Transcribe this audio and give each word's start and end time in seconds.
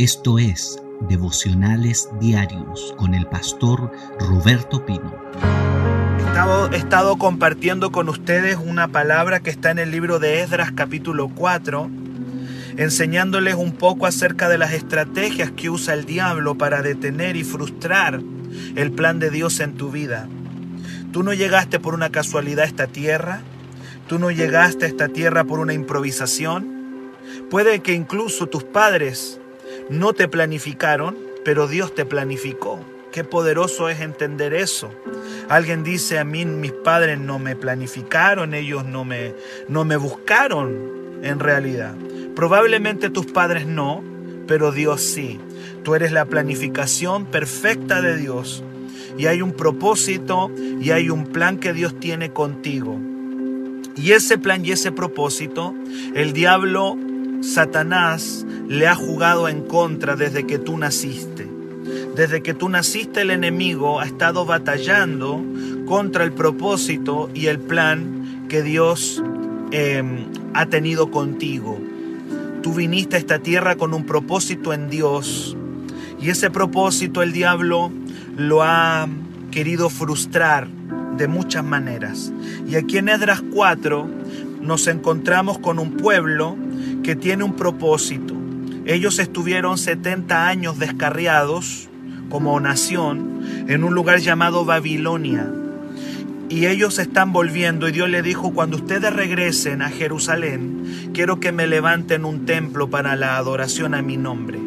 Esto 0.00 0.38
es 0.38 0.82
Devocionales 1.10 2.08
Diarios 2.18 2.94
con 2.96 3.12
el 3.12 3.26
pastor 3.26 3.92
Roberto 4.18 4.86
Pino. 4.86 5.14
He 6.72 6.76
estado 6.76 7.18
compartiendo 7.18 7.92
con 7.92 8.08
ustedes 8.08 8.56
una 8.56 8.88
palabra 8.88 9.40
que 9.40 9.50
está 9.50 9.70
en 9.70 9.78
el 9.78 9.90
libro 9.90 10.18
de 10.18 10.40
Esdras 10.40 10.72
capítulo 10.74 11.28
4, 11.28 11.90
enseñándoles 12.78 13.56
un 13.56 13.72
poco 13.72 14.06
acerca 14.06 14.48
de 14.48 14.56
las 14.56 14.72
estrategias 14.72 15.50
que 15.50 15.68
usa 15.68 15.92
el 15.92 16.06
diablo 16.06 16.54
para 16.54 16.80
detener 16.80 17.36
y 17.36 17.44
frustrar 17.44 18.22
el 18.76 18.92
plan 18.92 19.18
de 19.18 19.28
Dios 19.28 19.60
en 19.60 19.74
tu 19.74 19.90
vida. 19.90 20.26
Tú 21.12 21.22
no 21.22 21.34
llegaste 21.34 21.78
por 21.78 21.92
una 21.92 22.08
casualidad 22.08 22.64
a 22.64 22.68
esta 22.68 22.86
tierra, 22.86 23.42
tú 24.08 24.18
no 24.18 24.30
llegaste 24.30 24.86
a 24.86 24.88
esta 24.88 25.08
tierra 25.08 25.44
por 25.44 25.60
una 25.60 25.74
improvisación. 25.74 27.12
Puede 27.50 27.80
que 27.80 27.92
incluso 27.92 28.46
tus 28.46 28.64
padres 28.64 29.39
no 29.90 30.12
te 30.12 30.28
planificaron, 30.28 31.18
pero 31.44 31.66
Dios 31.66 31.94
te 31.94 32.04
planificó. 32.06 32.78
Qué 33.12 33.24
poderoso 33.24 33.88
es 33.88 34.00
entender 34.00 34.54
eso. 34.54 34.92
Alguien 35.48 35.82
dice 35.82 36.20
a 36.20 36.24
mí, 36.24 36.44
mis 36.44 36.70
padres 36.70 37.18
no 37.18 37.40
me 37.40 37.56
planificaron, 37.56 38.54
ellos 38.54 38.84
no 38.84 39.04
me, 39.04 39.34
no 39.68 39.84
me 39.84 39.96
buscaron 39.96 41.20
en 41.22 41.40
realidad. 41.40 41.94
Probablemente 42.36 43.10
tus 43.10 43.26
padres 43.26 43.66
no, 43.66 44.04
pero 44.46 44.70
Dios 44.70 45.02
sí. 45.02 45.40
Tú 45.82 45.96
eres 45.96 46.12
la 46.12 46.24
planificación 46.24 47.26
perfecta 47.26 48.00
de 48.00 48.16
Dios. 48.16 48.62
Y 49.18 49.26
hay 49.26 49.42
un 49.42 49.52
propósito 49.52 50.52
y 50.80 50.92
hay 50.92 51.10
un 51.10 51.26
plan 51.26 51.58
que 51.58 51.72
Dios 51.72 51.98
tiene 51.98 52.30
contigo. 52.30 52.96
Y 53.96 54.12
ese 54.12 54.38
plan 54.38 54.64
y 54.64 54.70
ese 54.70 54.92
propósito, 54.92 55.74
el 56.14 56.32
diablo, 56.32 56.96
Satanás, 57.40 58.46
le 58.68 58.86
ha 58.86 58.94
jugado 58.94 59.48
en 59.48 59.62
contra 59.62 60.16
desde 60.16 60.46
que 60.46 60.58
tú 60.58 60.76
naciste. 60.76 61.48
Desde 62.14 62.42
que 62.42 62.54
tú 62.54 62.68
naciste 62.68 63.22
el 63.22 63.30
enemigo 63.30 64.00
ha 64.00 64.04
estado 64.04 64.44
batallando 64.44 65.42
contra 65.86 66.24
el 66.24 66.32
propósito 66.32 67.30
y 67.34 67.46
el 67.46 67.58
plan 67.58 68.46
que 68.48 68.62
Dios 68.62 69.22
em, 69.70 70.26
ha 70.54 70.66
tenido 70.66 71.10
contigo. 71.10 71.78
Tú 72.62 72.74
viniste 72.74 73.16
a 73.16 73.18
esta 73.18 73.38
tierra 73.38 73.76
con 73.76 73.94
un 73.94 74.04
propósito 74.04 74.72
en 74.72 74.90
Dios 74.90 75.56
y 76.20 76.28
ese 76.28 76.50
propósito 76.50 77.22
el 77.22 77.32
diablo 77.32 77.90
lo 78.36 78.62
ha 78.62 79.08
querido 79.50 79.88
frustrar 79.88 80.68
de 81.16 81.26
muchas 81.26 81.64
maneras. 81.64 82.32
Y 82.68 82.76
aquí 82.76 82.98
en 82.98 83.08
Edras 83.08 83.42
4 83.52 84.08
nos 84.60 84.86
encontramos 84.86 85.58
con 85.58 85.78
un 85.78 85.96
pueblo 85.96 86.56
que 87.02 87.16
tiene 87.16 87.44
un 87.44 87.54
propósito. 87.54 88.34
Ellos 88.86 89.18
estuvieron 89.18 89.78
70 89.78 90.46
años 90.46 90.78
descarriados 90.78 91.88
como 92.28 92.58
nación 92.60 93.40
en 93.68 93.84
un 93.84 93.94
lugar 93.94 94.20
llamado 94.20 94.64
Babilonia. 94.64 95.46
Y 96.48 96.66
ellos 96.66 96.98
están 96.98 97.32
volviendo 97.32 97.88
y 97.88 97.92
Dios 97.92 98.08
le 98.08 98.22
dijo, 98.22 98.52
cuando 98.52 98.76
ustedes 98.76 99.12
regresen 99.12 99.82
a 99.82 99.88
Jerusalén, 99.88 101.10
quiero 101.14 101.38
que 101.38 101.52
me 101.52 101.66
levanten 101.66 102.24
un 102.24 102.44
templo 102.44 102.90
para 102.90 103.14
la 103.14 103.36
adoración 103.36 103.94
a 103.94 104.02
mi 104.02 104.16
nombre. 104.16 104.58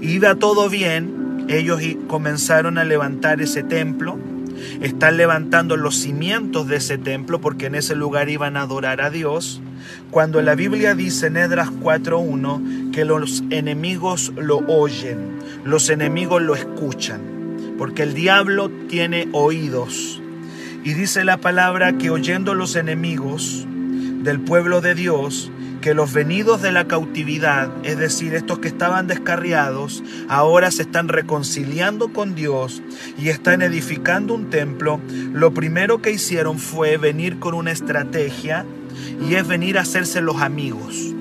Y 0.00 0.12
iba 0.12 0.34
todo 0.34 0.68
bien, 0.68 1.44
ellos 1.48 1.80
comenzaron 2.08 2.76
a 2.76 2.84
levantar 2.84 3.40
ese 3.40 3.62
templo, 3.62 4.18
están 4.80 5.16
levantando 5.16 5.76
los 5.76 5.96
cimientos 5.96 6.66
de 6.66 6.76
ese 6.76 6.98
templo 6.98 7.40
porque 7.40 7.66
en 7.66 7.76
ese 7.76 7.94
lugar 7.94 8.28
iban 8.28 8.56
a 8.56 8.62
adorar 8.62 9.00
a 9.00 9.10
Dios. 9.10 9.60
Cuando 10.10 10.40
la 10.42 10.54
Biblia 10.54 10.94
dice 10.94 11.26
en 11.26 11.36
Edras 11.36 11.70
4.1 11.70 12.92
que 12.92 13.04
los 13.04 13.42
enemigos 13.50 14.32
lo 14.36 14.58
oyen, 14.58 15.38
los 15.64 15.90
enemigos 15.90 16.42
lo 16.42 16.54
escuchan, 16.54 17.20
porque 17.78 18.02
el 18.02 18.14
diablo 18.14 18.70
tiene 18.88 19.28
oídos. 19.32 20.20
Y 20.84 20.94
dice 20.94 21.24
la 21.24 21.38
palabra 21.38 21.98
que 21.98 22.10
oyendo 22.10 22.54
los 22.54 22.76
enemigos 22.76 23.66
del 24.22 24.40
pueblo 24.40 24.80
de 24.80 24.94
Dios, 24.94 25.50
que 25.86 25.94
los 25.94 26.12
venidos 26.12 26.62
de 26.62 26.72
la 26.72 26.88
cautividad, 26.88 27.70
es 27.84 27.96
decir, 27.96 28.34
estos 28.34 28.58
que 28.58 28.66
estaban 28.66 29.06
descarriados, 29.06 30.02
ahora 30.28 30.72
se 30.72 30.82
están 30.82 31.06
reconciliando 31.06 32.12
con 32.12 32.34
Dios 32.34 32.82
y 33.16 33.28
están 33.28 33.62
edificando 33.62 34.34
un 34.34 34.50
templo, 34.50 35.00
lo 35.32 35.54
primero 35.54 36.02
que 36.02 36.10
hicieron 36.10 36.58
fue 36.58 36.96
venir 36.96 37.38
con 37.38 37.54
una 37.54 37.70
estrategia 37.70 38.66
y 39.28 39.34
es 39.34 39.46
venir 39.46 39.78
a 39.78 39.82
hacerse 39.82 40.20
los 40.20 40.40
amigos. 40.40 41.14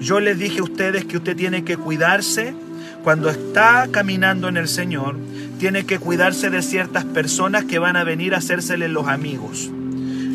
Yo 0.00 0.20
les 0.20 0.38
dije 0.38 0.60
a 0.60 0.64
ustedes 0.64 1.04
que 1.04 1.16
usted 1.16 1.36
tiene 1.36 1.64
que 1.64 1.76
cuidarse 1.76 2.54
cuando 3.02 3.30
está 3.30 3.88
caminando 3.90 4.48
en 4.48 4.56
el 4.56 4.68
Señor, 4.68 5.16
tiene 5.58 5.86
que 5.86 5.98
cuidarse 5.98 6.50
de 6.50 6.62
ciertas 6.62 7.04
personas 7.04 7.64
que 7.64 7.78
van 7.78 7.96
a 7.96 8.04
venir 8.04 8.34
a 8.34 8.38
hacérsele 8.38 8.88
los 8.88 9.08
amigos. 9.08 9.70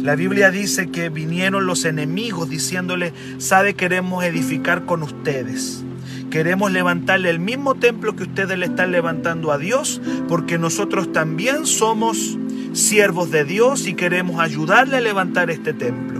La 0.03 0.15
Biblia 0.15 0.51
dice 0.51 0.89
que 0.89 1.09
vinieron 1.09 1.65
los 1.65 1.83
enemigos 1.83 2.49
diciéndole, 2.49 3.13
sabe, 3.39 3.73
queremos 3.73 4.23
edificar 4.23 4.85
con 4.85 5.03
ustedes. 5.03 5.83
Queremos 6.29 6.71
levantarle 6.71 7.29
el 7.29 7.39
mismo 7.39 7.75
templo 7.75 8.15
que 8.15 8.23
ustedes 8.23 8.57
le 8.57 8.67
están 8.67 8.91
levantando 8.91 9.51
a 9.51 9.57
Dios, 9.57 10.01
porque 10.27 10.57
nosotros 10.57 11.11
también 11.11 11.65
somos 11.65 12.37
siervos 12.73 13.31
de 13.31 13.43
Dios 13.43 13.87
y 13.87 13.95
queremos 13.95 14.39
ayudarle 14.39 14.97
a 14.97 15.01
levantar 15.01 15.49
este 15.49 15.73
templo. 15.73 16.16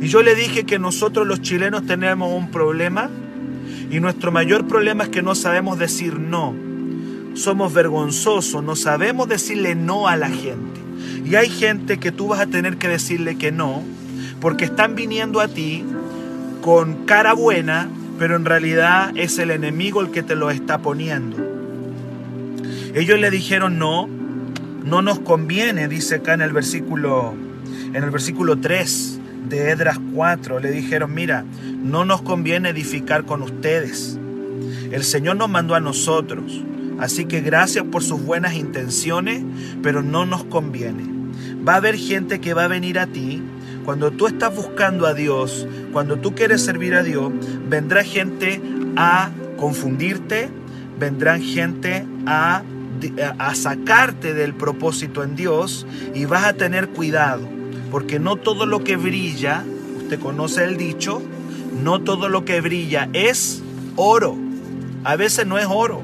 Y 0.00 0.08
yo 0.08 0.22
le 0.22 0.34
dije 0.34 0.64
que 0.64 0.78
nosotros 0.78 1.26
los 1.26 1.40
chilenos 1.40 1.86
tenemos 1.86 2.32
un 2.32 2.50
problema 2.50 3.10
y 3.90 4.00
nuestro 4.00 4.32
mayor 4.32 4.66
problema 4.66 5.04
es 5.04 5.10
que 5.10 5.22
no 5.22 5.34
sabemos 5.34 5.78
decir 5.78 6.18
no. 6.18 6.54
Somos 7.34 7.72
vergonzosos, 7.72 8.62
no 8.62 8.76
sabemos 8.76 9.28
decirle 9.28 9.74
no 9.74 10.08
a 10.08 10.16
la 10.16 10.28
gente. 10.28 10.80
Y 11.24 11.34
hay 11.34 11.48
gente 11.48 11.98
que 11.98 12.12
tú 12.12 12.28
vas 12.28 12.40
a 12.40 12.46
tener 12.46 12.78
que 12.78 12.88
decirle 12.88 13.36
que 13.36 13.52
no, 13.52 13.82
porque 14.40 14.64
están 14.64 14.94
viniendo 14.94 15.40
a 15.40 15.48
ti 15.48 15.84
con 16.62 17.04
cara 17.04 17.32
buena, 17.32 17.88
pero 18.18 18.36
en 18.36 18.44
realidad 18.44 19.12
es 19.16 19.38
el 19.38 19.50
enemigo 19.50 20.00
el 20.00 20.10
que 20.10 20.22
te 20.22 20.34
lo 20.34 20.50
está 20.50 20.78
poniendo. 20.78 21.36
Ellos 22.94 23.20
le 23.20 23.30
dijeron 23.30 23.78
no, 23.78 24.08
no 24.84 25.02
nos 25.02 25.20
conviene, 25.20 25.88
dice 25.88 26.16
acá 26.16 26.34
en 26.34 26.40
el 26.40 26.52
versículo 26.52 27.34
en 27.92 28.02
el 28.02 28.10
versículo 28.10 28.58
3 28.58 29.15
de 29.48 29.70
Edras 29.70 29.98
4 30.14 30.60
le 30.60 30.70
dijeron, 30.70 31.14
mira, 31.14 31.44
no 31.82 32.04
nos 32.04 32.22
conviene 32.22 32.70
edificar 32.70 33.24
con 33.24 33.42
ustedes. 33.42 34.18
El 34.90 35.04
Señor 35.04 35.36
nos 35.36 35.48
mandó 35.48 35.74
a 35.74 35.80
nosotros. 35.80 36.62
Así 36.98 37.26
que 37.26 37.40
gracias 37.40 37.84
por 37.84 38.02
sus 38.02 38.22
buenas 38.22 38.54
intenciones, 38.54 39.42
pero 39.82 40.02
no 40.02 40.24
nos 40.24 40.44
conviene. 40.44 41.04
Va 41.66 41.74
a 41.74 41.76
haber 41.76 41.96
gente 41.96 42.40
que 42.40 42.54
va 42.54 42.64
a 42.64 42.68
venir 42.68 42.98
a 42.98 43.06
ti. 43.06 43.42
Cuando 43.84 44.10
tú 44.10 44.26
estás 44.26 44.54
buscando 44.54 45.06
a 45.06 45.14
Dios, 45.14 45.66
cuando 45.92 46.16
tú 46.16 46.34
quieres 46.34 46.62
servir 46.62 46.94
a 46.94 47.02
Dios, 47.02 47.32
vendrá 47.68 48.02
gente 48.02 48.60
a 48.96 49.30
confundirte, 49.56 50.48
vendrán 50.98 51.42
gente 51.42 52.04
a, 52.26 52.62
a 53.38 53.54
sacarte 53.54 54.34
del 54.34 54.54
propósito 54.54 55.22
en 55.22 55.36
Dios 55.36 55.86
y 56.14 56.24
vas 56.24 56.44
a 56.44 56.54
tener 56.54 56.88
cuidado 56.88 57.55
porque 57.96 58.18
no 58.18 58.36
todo 58.36 58.66
lo 58.66 58.84
que 58.84 58.96
brilla, 58.96 59.64
usted 59.96 60.20
conoce 60.20 60.64
el 60.64 60.76
dicho, 60.76 61.22
no 61.82 62.02
todo 62.02 62.28
lo 62.28 62.44
que 62.44 62.60
brilla 62.60 63.08
es 63.14 63.62
oro. 63.96 64.36
A 65.02 65.16
veces 65.16 65.46
no 65.46 65.56
es 65.56 65.64
oro. 65.66 66.02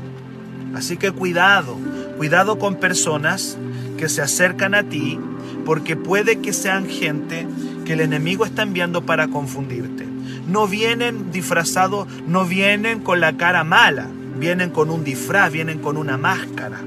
Así 0.75 0.97
que 0.97 1.13
cuidado, 1.13 1.77
cuidado 2.17 2.59
con 2.59 2.77
personas 2.77 3.59
que 3.99 4.09
se 4.09 4.23
acercan 4.23 4.75
a 4.75 4.85
ti, 4.85 5.21
porque 5.67 5.95
puede 5.95 6.39
que 6.39 6.55
sean 6.55 6.89
gente 6.89 7.47
que 7.85 7.93
el 7.93 8.01
enemigo 8.01 8.47
está 8.47 8.63
enviando 8.63 9.05
para 9.05 9.29
confundirte. 9.29 10.07
No 10.49 10.67
vienen 10.69 11.31
disfrazados, 11.31 12.09
no 12.27 12.47
vienen 12.47 13.01
con 13.01 13.21
la 13.21 13.37
cara 13.37 13.65
mala, 13.65 14.07
vienen 14.39 14.71
con 14.71 14.89
un 14.89 15.05
disfraz, 15.05 15.53
vienen 15.53 15.81
con 15.81 15.99
una 15.99 16.17
máscara. 16.17 16.81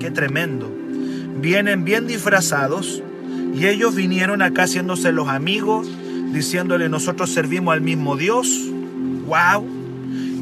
Qué 0.00 0.10
tremendo. 0.10 0.70
Vienen 1.40 1.86
bien 1.86 2.06
disfrazados 2.06 3.02
y 3.54 3.66
ellos 3.66 3.94
vinieron 3.94 4.42
acá 4.42 4.64
haciéndose 4.64 5.12
los 5.12 5.28
amigos, 5.28 5.88
diciéndole 6.32 6.88
nosotros 6.88 7.30
servimos 7.30 7.74
al 7.74 7.80
mismo 7.80 8.16
Dios. 8.16 8.68
¡Wow! 9.26 9.66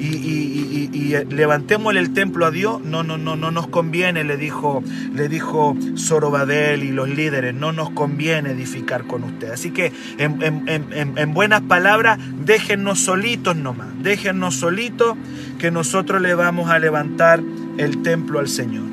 Y, 0.00 0.06
y, 0.06 1.14
levantémosle 1.30 2.00
el 2.00 2.12
templo 2.12 2.46
a 2.46 2.50
Dios. 2.50 2.80
No, 2.82 3.02
no, 3.02 3.18
no, 3.18 3.36
no 3.36 3.50
nos 3.50 3.68
conviene, 3.68 4.24
le 4.24 4.36
dijo, 4.36 4.82
le 5.14 5.28
dijo 5.28 5.76
Zorobabel 5.96 6.82
y 6.82 6.90
los 6.90 7.08
líderes, 7.08 7.54
no 7.54 7.72
nos 7.72 7.90
conviene 7.90 8.50
edificar 8.50 9.04
con 9.06 9.22
usted. 9.24 9.50
Así 9.50 9.70
que 9.70 9.92
en, 10.18 10.42
en, 10.42 11.18
en 11.18 11.34
buenas 11.34 11.60
palabras, 11.60 12.18
déjennos 12.44 13.00
solitos 13.00 13.54
nomás, 13.54 13.88
déjennos 14.02 14.56
solitos 14.56 15.16
que 15.58 15.70
nosotros 15.70 16.20
le 16.22 16.34
vamos 16.34 16.70
a 16.70 16.78
levantar 16.78 17.42
el 17.76 18.02
templo 18.02 18.40
al 18.40 18.48
Señor. 18.48 18.84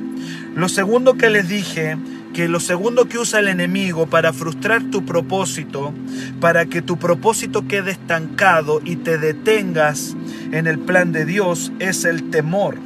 Lo 0.56 0.68
segundo 0.68 1.15
que 1.15 1.30
les 1.30 1.48
dije 1.48 1.98
que 2.34 2.48
lo 2.48 2.60
segundo 2.60 3.08
que 3.08 3.18
usa 3.18 3.40
el 3.40 3.48
enemigo 3.48 4.08
para 4.08 4.34
frustrar 4.34 4.84
tu 4.92 5.06
propósito, 5.06 5.94
para 6.40 6.66
que 6.66 6.81
tu 6.81 6.98
propósito 6.98 7.68
quede 7.68 7.92
estancado 7.92 8.81
y 8.84 8.98
te 8.98 9.18
detengas 9.18 10.16
en 10.52 10.68
el 10.68 10.80
plan 10.80 11.12
de 11.12 11.26
Dios 11.26 11.72
es 11.80 12.06
el 12.06 12.30
temor. 12.30 12.78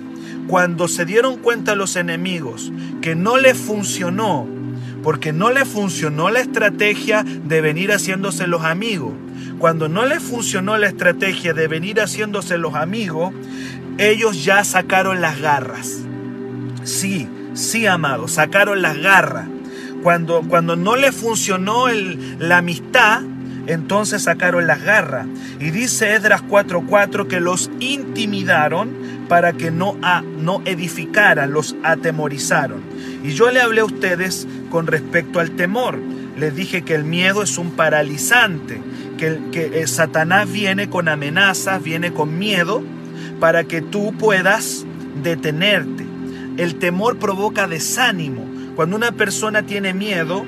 Cuando 0.48 0.88
se 0.88 1.06
dieron 1.06 1.38
cuenta 1.38 1.76
los 1.76 1.96
enemigos 1.96 2.72
que 3.02 3.16
no 3.16 3.38
les 3.38 3.58
funcionó, 3.58 4.48
porque 5.02 5.34
no 5.34 5.52
les 5.52 5.68
funcionó 5.68 6.30
la 6.30 6.40
estrategia 6.40 7.24
de 7.24 7.62
venir 7.62 7.92
haciéndose 7.92 8.48
los 8.48 8.64
amigos, 8.64 9.14
cuando 9.60 9.88
no 9.88 10.06
les 10.06 10.22
funcionó 10.22 10.78
la 10.78 10.88
estrategia 10.88 11.54
de 11.54 11.68
venir 11.68 12.02
haciéndose 12.02 12.58
los 12.58 12.76
amigos, 12.76 13.34
ellos 13.98 14.44
ya 14.44 14.64
sacaron 14.64 15.22
las 15.22 15.40
garras. 15.40 16.00
Sí, 16.84 17.28
sí, 17.54 17.86
amado, 17.86 18.28
sacaron 18.28 18.82
las 18.82 18.98
garras. 18.98 19.48
Cuando, 20.02 20.42
cuando 20.42 20.76
no 20.76 20.96
les 20.96 21.16
funcionó 21.16 21.88
la 22.40 22.58
amistad, 22.58 23.22
entonces 23.68 24.24
sacaron 24.24 24.68
las 24.68 24.82
garras. 24.84 25.28
Y 25.60 25.72
dice 25.72 26.14
Edras 26.14 26.44
4:4 26.44 27.28
que 27.28 27.40
los 27.40 27.72
intimidaron 27.80 28.92
para 29.30 29.54
que 29.54 29.72
no, 29.72 29.98
no 30.40 30.62
edificaran, 30.66 31.54
los 31.54 31.76
atemorizaron. 31.84 32.82
Y 33.24 33.32
yo 33.32 33.52
le 33.52 33.62
hablé 33.62 33.82
a 33.82 33.86
ustedes 33.86 34.48
con 34.70 34.88
respecto 34.88 35.40
al 35.40 35.52
temor. 35.52 35.98
Les 36.38 36.56
dije 36.56 36.82
que 36.82 36.96
el 36.96 37.04
miedo 37.06 37.44
es 37.44 37.58
un 37.58 37.72
paralizante, 37.72 38.82
que, 39.18 39.40
que 39.52 39.82
eh, 39.82 39.88
Satanás 39.88 40.52
viene 40.52 40.90
con 40.90 41.08
amenazas, 41.08 41.82
viene 41.82 42.12
con 42.12 42.38
miedo 42.38 42.84
para 43.40 43.64
que 43.64 43.82
tú 43.82 44.14
puedas 44.18 44.86
detenerte. 45.24 46.03
El 46.58 46.76
temor 46.76 47.18
provoca 47.18 47.68
desánimo. 47.68 48.46
Cuando 48.76 48.96
una 48.96 49.12
persona 49.12 49.64
tiene 49.64 49.94
miedo, 49.94 50.46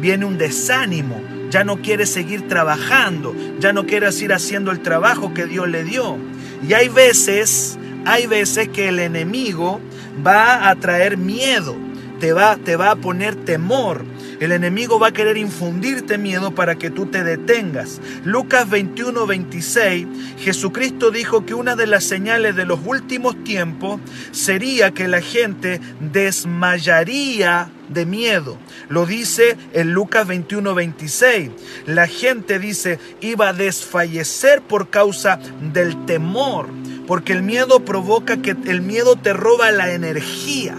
viene 0.00 0.24
un 0.24 0.38
desánimo. 0.38 1.20
Ya 1.50 1.64
no 1.64 1.80
quiere 1.80 2.06
seguir 2.06 2.48
trabajando, 2.48 3.34
ya 3.60 3.72
no 3.72 3.86
quiere 3.86 4.10
seguir 4.12 4.32
haciendo 4.32 4.70
el 4.70 4.80
trabajo 4.80 5.32
que 5.32 5.46
Dios 5.46 5.68
le 5.68 5.84
dio. 5.84 6.18
Y 6.66 6.72
hay 6.74 6.88
veces, 6.88 7.78
hay 8.04 8.26
veces 8.26 8.68
que 8.68 8.88
el 8.88 8.98
enemigo 8.98 9.80
va 10.26 10.68
a 10.68 10.76
traer 10.76 11.16
miedo, 11.16 11.76
te 12.20 12.32
va, 12.32 12.56
te 12.56 12.76
va 12.76 12.90
a 12.92 12.96
poner 12.96 13.36
temor, 13.36 14.04
el 14.40 14.52
enemigo 14.52 14.98
va 14.98 15.08
a 15.08 15.12
querer 15.12 15.36
infundirte 15.36 16.18
miedo 16.18 16.54
para 16.54 16.76
que 16.76 16.90
tú 16.90 17.06
te 17.06 17.24
detengas. 17.24 18.00
Lucas 18.24 18.68
21, 18.68 19.26
26, 19.26 20.06
Jesucristo 20.38 21.10
dijo 21.10 21.46
que 21.46 21.54
una 21.54 21.76
de 21.76 21.86
las 21.86 22.04
señales 22.04 22.56
de 22.56 22.66
los 22.66 22.80
últimos 22.84 23.42
tiempos 23.44 24.00
sería 24.32 24.92
que 24.92 25.08
la 25.08 25.20
gente 25.20 25.80
desmayaría 26.00 27.70
de 27.88 28.04
miedo. 28.04 28.58
Lo 28.88 29.06
dice 29.06 29.56
en 29.72 29.92
Lucas 29.92 30.26
21, 30.26 30.74
26. 30.74 31.50
La 31.86 32.06
gente 32.06 32.58
dice 32.58 32.98
iba 33.20 33.48
a 33.48 33.52
desfallecer 33.52 34.60
por 34.60 34.90
causa 34.90 35.38
del 35.72 36.04
temor, 36.04 36.68
porque 37.06 37.32
el 37.32 37.42
miedo 37.42 37.84
provoca 37.84 38.38
que 38.38 38.56
el 38.66 38.82
miedo 38.82 39.16
te 39.16 39.32
roba 39.32 39.70
la 39.70 39.92
energía 39.92 40.76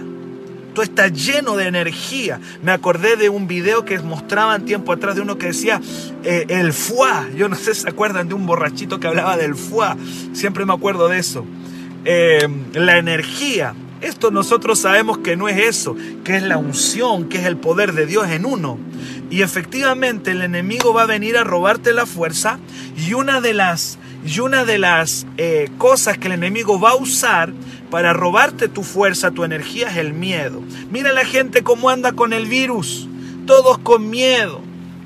está 0.82 1.08
lleno 1.08 1.56
de 1.56 1.66
energía. 1.66 2.40
Me 2.62 2.72
acordé 2.72 3.16
de 3.16 3.28
un 3.28 3.46
video 3.46 3.84
que 3.84 3.98
mostraban 3.98 4.64
tiempo 4.64 4.92
atrás 4.92 5.16
de 5.16 5.22
uno 5.22 5.38
que 5.38 5.48
decía 5.48 5.80
eh, 6.24 6.46
el 6.48 6.72
fuá. 6.72 7.26
Yo 7.36 7.48
no 7.48 7.56
sé 7.56 7.74
si 7.74 7.82
se 7.82 7.88
acuerdan 7.88 8.28
de 8.28 8.34
un 8.34 8.46
borrachito 8.46 9.00
que 9.00 9.06
hablaba 9.06 9.36
del 9.36 9.54
fuá. 9.54 9.96
Siempre 10.32 10.64
me 10.64 10.72
acuerdo 10.72 11.08
de 11.08 11.18
eso. 11.18 11.44
Eh, 12.04 12.48
la 12.74 12.98
energía. 12.98 13.74
Esto 14.00 14.30
nosotros 14.30 14.78
sabemos 14.78 15.18
que 15.18 15.36
no 15.36 15.48
es 15.48 15.58
eso, 15.58 15.96
que 16.22 16.36
es 16.36 16.42
la 16.44 16.56
unción, 16.56 17.28
que 17.28 17.38
es 17.38 17.46
el 17.46 17.56
poder 17.56 17.94
de 17.94 18.06
Dios 18.06 18.28
en 18.28 18.46
uno. 18.46 18.78
Y 19.30 19.42
efectivamente 19.42 20.30
el 20.30 20.42
enemigo 20.42 20.94
va 20.94 21.02
a 21.02 21.06
venir 21.06 21.36
a 21.36 21.44
robarte 21.44 21.92
la 21.92 22.06
fuerza 22.06 22.58
y 22.96 23.14
una 23.14 23.40
de 23.40 23.54
las, 23.54 23.98
y 24.24 24.38
una 24.38 24.64
de 24.64 24.78
las 24.78 25.26
eh, 25.36 25.68
cosas 25.78 26.16
que 26.16 26.28
el 26.28 26.34
enemigo 26.34 26.78
va 26.78 26.90
a 26.90 26.96
usar 26.96 27.52
para 27.90 28.12
robarte 28.12 28.68
tu 28.68 28.82
fuerza, 28.82 29.30
tu 29.30 29.44
energía, 29.44 29.88
es 29.90 29.96
el 29.96 30.12
miedo. 30.12 30.62
Mira 30.90 31.12
la 31.12 31.24
gente 31.24 31.62
cómo 31.62 31.90
anda 31.90 32.12
con 32.12 32.32
el 32.32 32.46
virus. 32.46 33.08
Todos 33.46 33.78
con 33.78 34.10
miedo, 34.10 34.60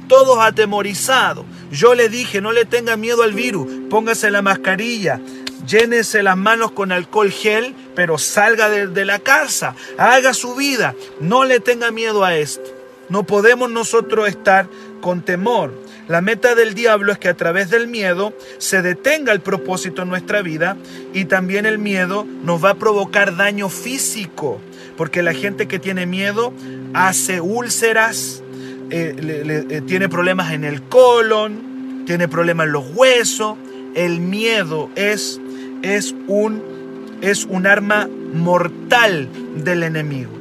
todos 0.08 0.38
atemorizados. 0.38 1.44
Yo 1.70 1.94
le 1.94 2.08
dije, 2.08 2.40
no 2.40 2.52
le 2.52 2.64
tenga 2.64 2.96
miedo 2.96 3.22
al 3.22 3.32
virus, 3.32 3.66
póngase 3.88 4.30
la 4.30 4.42
mascarilla, 4.42 5.20
llénese 5.66 6.22
las 6.22 6.36
manos 6.36 6.72
con 6.72 6.92
alcohol 6.92 7.30
gel, 7.30 7.74
pero 7.94 8.18
salga 8.18 8.68
de, 8.68 9.04
la 9.04 9.20
casa, 9.20 9.74
haga 9.96 10.34
su 10.34 10.54
vida, 10.54 10.94
no 11.20 11.44
le 11.44 11.60
tenga 11.60 11.90
miedo 11.90 12.24
a 12.24 12.36
esto. 12.36 12.68
No 13.08 13.24
podemos 13.24 13.70
nosotros 13.70 14.28
estar 14.28 14.68
con 15.00 15.22
temor. 15.22 15.72
La 16.08 16.20
meta 16.20 16.54
del 16.54 16.74
diablo 16.74 17.12
es 17.12 17.18
que 17.18 17.28
a 17.28 17.34
través 17.34 17.70
del 17.70 17.86
miedo 17.86 18.36
se 18.58 18.82
detenga 18.82 19.32
el 19.32 19.40
propósito 19.40 20.02
en 20.02 20.08
nuestra 20.08 20.42
vida 20.42 20.76
y 21.14 21.26
también 21.26 21.64
el 21.64 21.78
miedo 21.78 22.26
nos 22.42 22.62
va 22.62 22.70
a 22.70 22.74
provocar 22.74 23.36
daño 23.36 23.68
físico, 23.68 24.60
porque 24.96 25.22
la 25.22 25.32
gente 25.32 25.68
que 25.68 25.78
tiene 25.78 26.06
miedo 26.06 26.52
hace 26.92 27.40
úlceras, 27.40 28.42
eh, 28.90 29.14
eh, 29.70 29.80
tiene 29.86 30.08
problemas 30.08 30.52
en 30.52 30.64
el 30.64 30.82
colon, 30.82 32.04
tiene 32.04 32.26
problemas 32.26 32.66
en 32.66 32.72
los 32.72 32.84
huesos. 32.94 33.56
El 33.94 34.20
miedo 34.20 34.90
es, 34.96 35.40
es, 35.82 36.14
un, 36.26 36.62
es 37.20 37.44
un 37.44 37.66
arma 37.66 38.08
mortal 38.34 39.28
del 39.56 39.84
enemigo. 39.84 40.32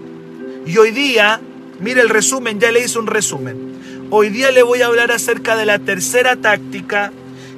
Y 0.65 0.77
hoy 0.77 0.91
día, 0.91 1.39
mire 1.79 2.01
el 2.01 2.09
resumen, 2.09 2.59
ya 2.59 2.71
le 2.71 2.83
hice 2.83 2.97
un 2.97 3.07
resumen. 3.07 3.80
Hoy 4.13 4.27
día 4.27 4.51
le 4.51 4.61
voy 4.61 4.81
a 4.81 4.87
hablar 4.87 5.09
acerca 5.09 5.55
de 5.55 5.65
la 5.65 5.79
tercera 5.79 6.35
táctica 6.35 7.13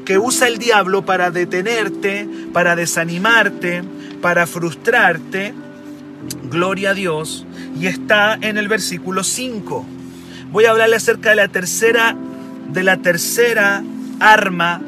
que 0.06 0.20
usa 0.20 0.48
el 0.48 0.60
diablo 0.60 1.04
para 1.04 1.32
detenerte, 1.32 2.30
para 2.54 2.76
desanimarte, 2.76 3.84
para 4.22 4.46
frustrarte. 4.46 5.52
Gloria 6.52 6.92
a 6.92 6.94
Dios. 6.94 7.48
Y 7.76 7.88
está 7.88 8.38
en 8.40 8.60
el 8.60 8.68
versículo 8.68 9.24
5. 9.24 9.84
Voy 10.52 10.66
a 10.66 10.70
hablarle 10.70 10.98
acerca 10.98 11.32
de 11.32 11.38
la 11.38 11.48
tercera 11.48 12.16
de 12.70 12.84
la 12.84 12.98
tercera 12.98 13.84
arma 14.20 14.80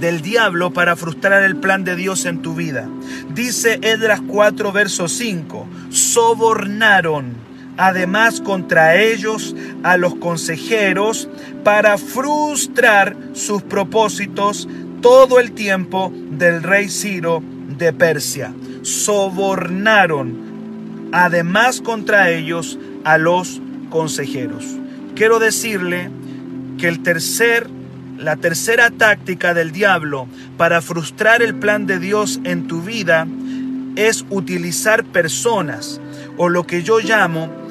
del 0.00 0.20
diablo 0.20 0.72
para 0.72 0.96
frustrar 0.96 1.44
el 1.44 1.54
plan 1.54 1.84
de 1.84 1.94
Dios 1.94 2.24
en 2.24 2.42
tu 2.42 2.56
vida. 2.56 2.88
Dice 3.32 3.78
Edras 3.82 4.20
4 4.26 4.72
verso 4.72 5.06
5, 5.06 5.64
sobornaron 5.90 7.53
además 7.76 8.40
contra 8.40 8.96
ellos 8.96 9.54
a 9.82 9.96
los 9.96 10.14
consejeros 10.16 11.28
para 11.62 11.98
frustrar 11.98 13.16
sus 13.32 13.62
propósitos 13.62 14.68
todo 15.00 15.40
el 15.40 15.52
tiempo 15.52 16.12
del 16.30 16.62
rey 16.62 16.88
Ciro 16.88 17.42
de 17.78 17.92
Persia. 17.92 18.52
Sobornaron 18.82 20.44
además 21.12 21.80
contra 21.80 22.30
ellos 22.30 22.78
a 23.04 23.18
los 23.18 23.60
consejeros. 23.90 24.64
Quiero 25.14 25.38
decirle 25.38 26.10
que 26.78 26.88
el 26.88 27.02
tercer 27.02 27.68
la 28.18 28.36
tercera 28.36 28.90
táctica 28.90 29.54
del 29.54 29.72
diablo 29.72 30.28
para 30.56 30.80
frustrar 30.80 31.42
el 31.42 31.54
plan 31.54 31.86
de 31.86 31.98
Dios 31.98 32.40
en 32.44 32.68
tu 32.68 32.80
vida 32.80 33.26
es 33.96 34.24
utilizar 34.30 35.04
personas 35.04 36.00
o 36.36 36.48
lo 36.48 36.64
que 36.64 36.82
yo 36.82 37.00
llamo 37.00 37.63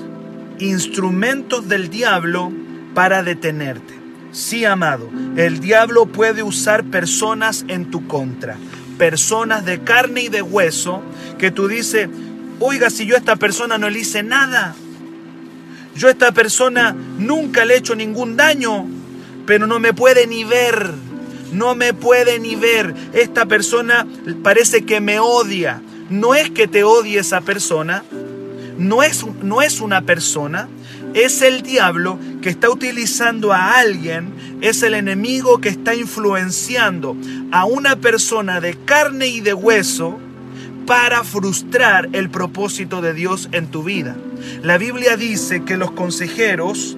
instrumentos 0.59 1.67
del 1.67 1.89
diablo 1.89 2.51
para 2.93 3.23
detenerte. 3.23 3.93
Sí, 4.31 4.65
amado, 4.65 5.09
el 5.37 5.59
diablo 5.59 6.07
puede 6.07 6.41
usar 6.41 6.83
personas 6.85 7.65
en 7.67 7.91
tu 7.91 8.07
contra, 8.07 8.57
personas 8.97 9.63
de 9.63 9.81
carne 9.81 10.23
y 10.23 10.29
de 10.29 10.41
hueso, 10.41 11.03
que 11.37 11.51
tú 11.51 11.67
dices, 11.67 12.09
oiga, 12.59 12.89
si 12.89 13.05
yo 13.05 13.15
a 13.15 13.19
esta 13.19 13.35
persona 13.35 13.77
no 13.77 13.89
le 13.89 13.99
hice 13.99 14.23
nada, 14.23 14.75
yo 15.95 16.07
a 16.07 16.11
esta 16.11 16.31
persona 16.31 16.95
nunca 17.19 17.63
le 17.63 17.75
he 17.75 17.77
hecho 17.77 17.95
ningún 17.95 18.35
daño, 18.35 18.87
pero 19.45 19.67
no 19.67 19.79
me 19.79 19.93
puede 19.93 20.25
ni 20.25 20.43
ver, 20.43 20.93
no 21.51 21.75
me 21.75 21.93
puede 21.93 22.39
ni 22.39 22.55
ver, 22.55 22.95
esta 23.13 23.45
persona 23.45 24.07
parece 24.41 24.83
que 24.83 24.99
me 24.99 25.19
odia, 25.19 25.81
no 26.09 26.33
es 26.33 26.49
que 26.49 26.67
te 26.67 26.83
odie 26.83 27.19
esa 27.19 27.41
persona, 27.41 28.03
no 28.77 29.03
es, 29.03 29.25
no 29.41 29.61
es 29.61 29.81
una 29.81 30.01
persona, 30.01 30.67
es 31.13 31.41
el 31.41 31.61
diablo 31.61 32.19
que 32.41 32.49
está 32.49 32.69
utilizando 32.69 33.53
a 33.53 33.79
alguien, 33.79 34.33
es 34.61 34.83
el 34.83 34.93
enemigo 34.93 35.61
que 35.61 35.69
está 35.69 35.95
influenciando 35.95 37.15
a 37.51 37.65
una 37.65 37.97
persona 37.97 38.59
de 38.59 38.75
carne 38.85 39.27
y 39.27 39.41
de 39.41 39.53
hueso 39.53 40.19
para 40.85 41.23
frustrar 41.23 42.09
el 42.13 42.29
propósito 42.29 43.01
de 43.01 43.13
Dios 43.13 43.49
en 43.51 43.67
tu 43.67 43.83
vida. 43.83 44.15
La 44.61 44.77
Biblia 44.77 45.15
dice 45.17 45.63
que 45.63 45.77
los 45.77 45.91
consejeros, 45.91 46.97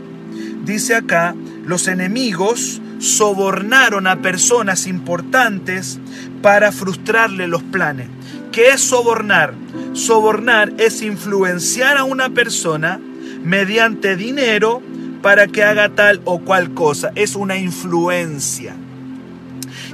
dice 0.63 0.95
acá, 0.95 1.35
los 1.65 1.87
enemigos 1.87 2.81
sobornaron 2.99 4.07
a 4.07 4.21
personas 4.21 4.87
importantes 4.87 5.99
para 6.41 6.71
frustrarle 6.71 7.47
los 7.47 7.61
planes. 7.63 8.07
¿Qué 8.55 8.69
es 8.69 8.79
sobornar? 8.79 9.53
Sobornar 9.91 10.71
es 10.77 11.01
influenciar 11.01 11.97
a 11.97 12.05
una 12.05 12.29
persona 12.29 13.01
mediante 13.43 14.15
dinero 14.15 14.81
para 15.21 15.47
que 15.47 15.61
haga 15.61 15.89
tal 15.89 16.21
o 16.23 16.39
cual 16.39 16.73
cosa. 16.73 17.11
Es 17.15 17.35
una 17.35 17.57
influencia. 17.57 18.73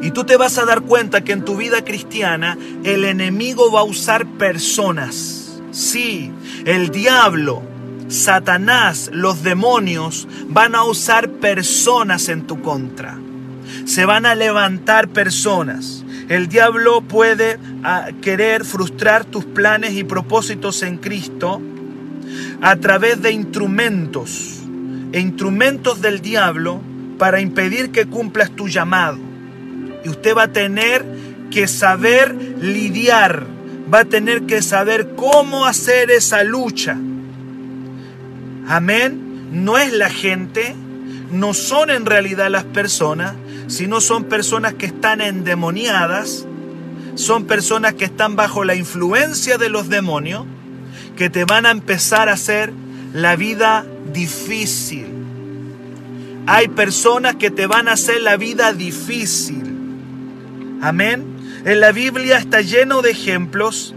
Y 0.03 0.11
tú 0.11 0.25
te 0.25 0.37
vas 0.37 0.59
a 0.59 0.65
dar 0.65 0.81
cuenta 0.81 1.21
que 1.21 1.31
en 1.31 1.43
tu 1.43 1.57
vida 1.57 1.83
cristiana 1.83 2.55
el 2.83 3.05
enemigo 3.05 3.71
va 3.71 3.79
a 3.79 3.83
usar 3.83 4.27
personas. 4.27 5.59
Sí, 5.71 6.31
el 6.63 6.89
diablo, 6.89 7.63
Satanás, 8.09 9.09
los 9.11 9.41
demonios 9.41 10.27
van 10.49 10.75
a 10.75 10.83
usar 10.83 11.31
personas 11.31 12.29
en 12.29 12.45
tu 12.45 12.61
contra. 12.61 13.17
Se 13.85 14.05
van 14.05 14.27
a 14.27 14.35
levantar 14.35 15.07
personas. 15.07 16.03
El 16.31 16.47
diablo 16.47 17.01
puede 17.01 17.59
ah, 17.83 18.07
querer 18.21 18.63
frustrar 18.63 19.25
tus 19.25 19.43
planes 19.43 19.95
y 19.95 20.05
propósitos 20.05 20.81
en 20.81 20.95
Cristo 20.95 21.61
a 22.61 22.77
través 22.77 23.21
de 23.21 23.33
instrumentos, 23.33 24.61
e 25.11 25.19
instrumentos 25.19 26.01
del 26.01 26.21
diablo 26.21 26.79
para 27.17 27.41
impedir 27.41 27.91
que 27.91 28.05
cumplas 28.05 28.50
tu 28.51 28.69
llamado. 28.69 29.17
Y 30.05 30.07
usted 30.07 30.33
va 30.33 30.43
a 30.43 30.53
tener 30.53 31.03
que 31.51 31.67
saber 31.67 32.33
lidiar, 32.61 33.45
va 33.93 34.00
a 34.00 34.05
tener 34.05 34.43
que 34.43 34.61
saber 34.61 35.15
cómo 35.17 35.65
hacer 35.65 36.11
esa 36.11 36.45
lucha. 36.45 36.97
Amén. 38.69 39.50
No 39.51 39.77
es 39.77 39.91
la 39.91 40.09
gente, 40.09 40.75
no 41.29 41.53
son 41.53 41.89
en 41.89 42.05
realidad 42.05 42.50
las 42.50 42.63
personas, 42.63 43.33
sino 43.71 44.01
son 44.01 44.25
personas 44.25 44.73
que 44.73 44.85
están 44.85 45.21
endemoniadas, 45.21 46.45
son 47.15 47.45
personas 47.45 47.93
que 47.93 48.03
están 48.03 48.35
bajo 48.35 48.65
la 48.65 48.75
influencia 48.75 49.57
de 49.57 49.69
los 49.69 49.87
demonios, 49.87 50.45
que 51.15 51.29
te 51.29 51.45
van 51.45 51.65
a 51.65 51.71
empezar 51.71 52.27
a 52.27 52.33
hacer 52.33 52.73
la 53.13 53.37
vida 53.37 53.85
difícil. 54.11 55.05
Hay 56.47 56.67
personas 56.67 57.35
que 57.35 57.49
te 57.49 57.65
van 57.65 57.87
a 57.87 57.93
hacer 57.93 58.19
la 58.21 58.35
vida 58.35 58.73
difícil. 58.73 59.63
Amén. 60.81 61.23
En 61.63 61.79
la 61.79 61.93
Biblia 61.93 62.39
está 62.39 62.59
lleno 62.59 63.01
de 63.01 63.11
ejemplos 63.11 63.95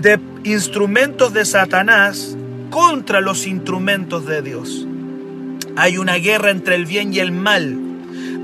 de 0.00 0.20
instrumentos 0.44 1.32
de 1.32 1.44
Satanás 1.44 2.36
contra 2.70 3.20
los 3.20 3.44
instrumentos 3.48 4.24
de 4.24 4.40
Dios. 4.42 4.86
Hay 5.74 5.98
una 5.98 6.14
guerra 6.14 6.50
entre 6.50 6.76
el 6.76 6.86
bien 6.86 7.12
y 7.12 7.18
el 7.18 7.32
mal. 7.32 7.85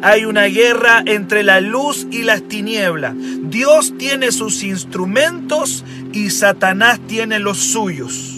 Hay 0.02 0.24
una 0.24 0.44
guerra 0.46 1.02
entre 1.06 1.44
la 1.44 1.60
luz 1.60 2.08
y 2.10 2.22
las 2.22 2.42
tinieblas. 2.48 3.14
Dios 3.16 3.94
tiene 3.96 4.32
sus 4.32 4.64
instrumentos 4.64 5.84
y 6.12 6.30
Satanás 6.30 7.00
tiene 7.06 7.38
los 7.38 7.58
suyos. 7.58 8.34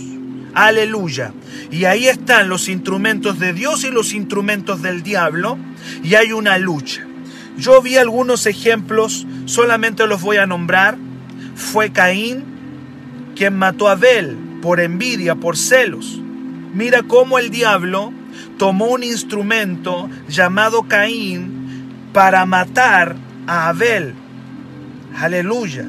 Aleluya. 0.53 1.33
Y 1.71 1.87
ahí 1.87 2.07
están 2.07 2.51
los 2.51 2.69
instrumentos 2.69 3.39
de 3.39 3.55
Dios 3.55 3.83
y 3.85 3.91
los 3.91 4.13
instrumentos 4.13 4.83
del 4.83 5.03
diablo. 5.03 5.59
Y 6.03 6.17
hay 6.17 6.33
una 6.33 6.59
lucha. 6.59 7.07
Yo 7.57 7.81
vi 7.81 7.97
algunos 7.97 8.47
ejemplos, 8.47 9.27
solamente 9.47 10.07
los 10.07 10.21
voy 10.21 10.37
a 10.37 10.47
nombrar. 10.47 10.99
Fue 11.55 11.93
Caín 11.93 12.45
quien 13.35 13.57
mató 13.57 13.89
a 13.89 13.93
Abel 13.93 14.37
por 14.61 14.81
envidia, 14.81 15.35
por 15.35 15.57
celos. 15.57 16.21
Mira 16.75 17.03
cómo 17.05 17.39
el 17.39 17.51
diablo 17.51 18.13
tomó 18.59 18.87
un 18.87 19.03
instrumento 19.03 20.09
llamado 20.29 20.85
Caín 20.85 21.91
para 22.13 22.47
matar 22.47 23.17
a 23.47 23.69
Abel. 23.69 24.15
Aleluya. 25.17 25.87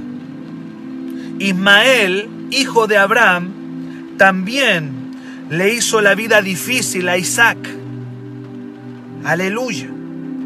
Ismael, 1.40 2.30
hijo 2.52 2.88
de 2.88 2.98
Abraham, 2.98 4.16
también 4.18 4.92
le 5.50 5.74
hizo 5.74 6.02
la 6.02 6.16
vida 6.16 6.42
difícil 6.42 7.10
a 7.10 7.18
Isaac. 7.18 7.58
Aleluya. 9.24 9.90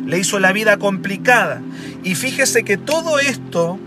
Le 0.05 0.19
hizo 0.19 0.39
la 0.39 0.51
vida 0.51 0.77
complicada. 0.77 1.61
Y 2.03 2.15
fíjese 2.15 2.63
que 2.63 2.77
todo 2.77 3.19
esto 3.19 3.77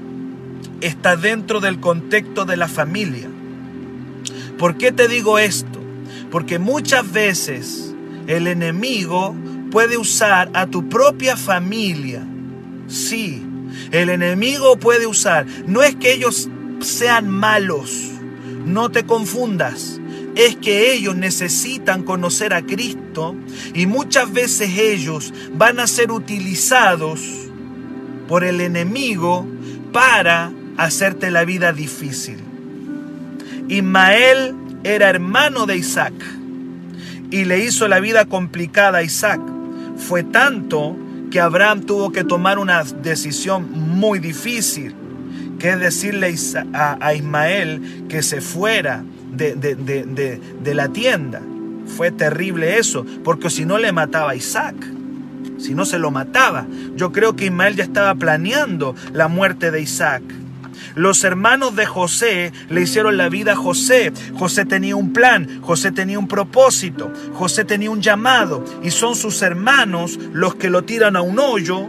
está 0.81 1.17
dentro 1.17 1.61
del 1.61 1.81
contexto 1.81 2.45
de 2.45 2.57
la 2.57 2.69
familia. 2.69 3.29
¿Por 4.59 4.77
qué 4.77 4.93
te 4.93 5.09
digo 5.09 5.39
esto? 5.39 5.81
Porque 6.31 6.59
muchas 6.59 7.11
veces 7.11 7.82
el 8.27 8.47
enemigo 8.47 9.35
puede 9.71 9.97
usar 9.97 10.51
a 10.55 10.67
tu 10.67 10.89
propia 10.89 11.37
familia. 11.37 12.27
Sí, 12.87 13.43
el 13.91 14.11
enemigo 14.11 14.77
puede 14.77 15.07
usar. 15.07 15.47
No 15.67 15.83
es 15.83 15.97
que 15.97 16.13
ellos 16.13 16.49
sean 16.81 17.29
malos. 17.29 18.11
No 18.67 18.91
te 18.91 19.05
confundas. 19.05 20.01
Es 20.35 20.57
que 20.57 20.93
ellos 20.93 21.17
necesitan 21.17 22.03
conocer 22.03 22.55
a 22.55 22.63
Cristo 22.63 23.35
y 23.75 23.87
muchas 23.87 24.33
veces 24.33 24.79
ellos 24.79 25.33
van 25.55 25.79
a 25.79 25.87
ser 25.87 26.11
utilizados 26.11 27.21
por 28.29 28.45
el 28.45 28.61
enemigo 28.61 29.47
para 29.93 30.53
hacerte 30.79 31.31
la 31.31 31.45
vida 31.45 31.73
difícil. 31.73 32.39
Ismael 33.69 34.55
era 34.85 35.11
hermano 35.11 35.67
de 35.67 35.77
Isaac 35.77 36.15
y 37.33 37.47
le 37.47 37.65
hizo 37.65 37.89
la 37.89 37.99
vida 37.99 38.27
complicada 38.27 38.99
a 38.99 39.03
Isaac. 39.03 39.41
Fue 39.97 40.23
tanto 40.23 40.97
que 41.31 41.41
Abraham 41.41 41.81
tuvo 41.81 42.13
que 42.13 42.25
tomar 42.25 42.59
una 42.59 42.85
decisión 42.85 43.73
muy 43.73 44.19
difícil, 44.19 44.95
que 45.59 45.71
es 45.71 45.81
decirle 45.81 46.35
a 46.75 47.15
Ismael 47.15 48.05
que 48.09 48.23
se 48.23 48.43
fuera 48.43 49.03
de, 49.33 49.55
de, 49.55 50.75
la 50.75 50.89
tienda. 50.89 51.41
Fue 51.97 52.11
terrible 52.11 52.79
eso, 52.79 53.07
porque 53.25 53.51
si 53.51 53.65
no 53.65 53.79
le 53.79 53.93
mataba 53.93 54.33
a 54.33 54.37
Isaac, 54.37 54.75
si 55.59 55.75
no 55.75 55.87
se 55.87 55.99
lo 55.99 56.11
mataba. 56.11 56.67
Yo 56.97 57.13
creo 57.13 57.35
que 57.35 57.47
Ismael 57.47 57.77
ya 57.77 57.85
estaba 57.85 58.15
planeando 58.15 58.95
la 59.13 59.29
muerte 59.29 59.71
de 59.71 59.81
Isaac. 59.81 60.23
Los 60.95 61.25
hermanos 61.25 61.77
de 61.77 61.87
José 61.87 62.53
le 62.69 62.83
hicieron 62.83 63.17
la 63.17 63.29
vida 63.29 63.53
a 63.53 63.57
José. 63.57 64.13
José 64.35 64.65
tenía 64.65 64.97
un 64.97 65.13
plan, 65.13 65.61
José 65.63 65.93
tenía 65.93 66.19
un 66.19 66.29
propósito, 66.29 67.13
José 67.35 67.65
tenía 67.65 67.91
un 67.91 68.03
llamado 68.03 68.65
y 68.83 68.91
son 68.91 69.17
sus 69.17 69.43
hermanos 69.43 70.19
los 70.33 70.55
que 70.55 70.71
lo 70.71 70.83
tiran 70.83 71.17
a 71.17 71.23
un 71.23 71.39
hoyo 71.39 71.89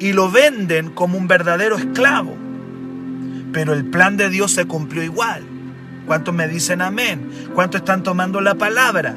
y 0.00 0.12
lo 0.12 0.30
venden 0.30 0.90
como 0.90 1.18
un 1.18 1.28
verdadero 1.28 1.76
esclavo. 1.76 2.36
Pero 3.52 3.72
el 3.72 3.84
plan 3.84 4.16
de 4.16 4.30
Dios 4.30 4.52
se 4.52 4.66
cumplió 4.66 5.02
igual. 5.02 5.42
¿Cuántos 6.06 6.34
me 6.34 6.48
dicen 6.48 6.80
amén? 6.80 7.30
¿Cuántos 7.54 7.80
están 7.80 8.02
tomando 8.02 8.40
la 8.40 8.54
palabra? 8.54 9.14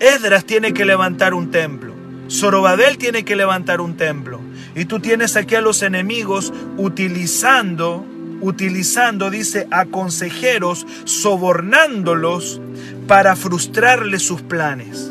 Esdras 0.00 0.44
tiene 0.44 0.72
que 0.72 0.84
levantar 0.84 1.34
un 1.34 1.50
templo. 1.50 1.94
Zorobabel 2.30 2.98
tiene 2.98 3.24
que 3.24 3.36
levantar 3.36 3.80
un 3.80 3.96
templo. 3.96 4.35
Y 4.76 4.84
tú 4.84 5.00
tienes 5.00 5.36
aquí 5.36 5.54
a 5.54 5.62
los 5.62 5.82
enemigos 5.82 6.52
utilizando, 6.76 8.04
utilizando, 8.42 9.30
dice, 9.30 9.66
a 9.70 9.86
consejeros, 9.86 10.86
sobornándolos 11.04 12.60
para 13.08 13.34
frustrarles 13.36 14.22
sus 14.22 14.42
planes. 14.42 15.10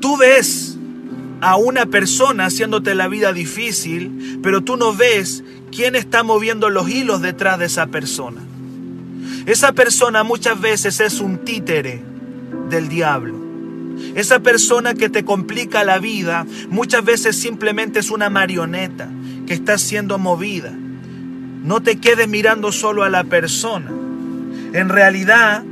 Tú 0.00 0.16
ves 0.16 0.76
a 1.40 1.56
una 1.56 1.86
persona 1.86 2.46
haciéndote 2.46 2.96
la 2.96 3.06
vida 3.06 3.32
difícil, 3.32 4.40
pero 4.42 4.62
tú 4.62 4.76
no 4.76 4.92
ves 4.92 5.44
quién 5.70 5.94
está 5.94 6.24
moviendo 6.24 6.70
los 6.70 6.90
hilos 6.90 7.22
detrás 7.22 7.60
de 7.60 7.66
esa 7.66 7.86
persona. 7.86 8.40
Esa 9.46 9.72
persona 9.72 10.24
muchas 10.24 10.60
veces 10.60 10.98
es 10.98 11.20
un 11.20 11.38
títere 11.38 12.02
del 12.68 12.88
diablo. 12.88 13.41
Esa 14.14 14.40
persona 14.40 14.94
que 14.94 15.08
te 15.08 15.24
complica 15.24 15.84
la 15.84 15.98
vida 15.98 16.46
muchas 16.68 17.04
veces 17.04 17.36
simplemente 17.36 18.00
es 18.00 18.10
una 18.10 18.30
marioneta 18.30 19.08
que 19.46 19.54
está 19.54 19.78
siendo 19.78 20.18
movida. 20.18 20.72
No 20.72 21.82
te 21.82 21.96
quedes 21.96 22.28
mirando 22.28 22.72
solo 22.72 23.04
a 23.04 23.08
la 23.08 23.24
persona. 23.24 23.90
En 24.72 24.88
realidad, 24.88 25.62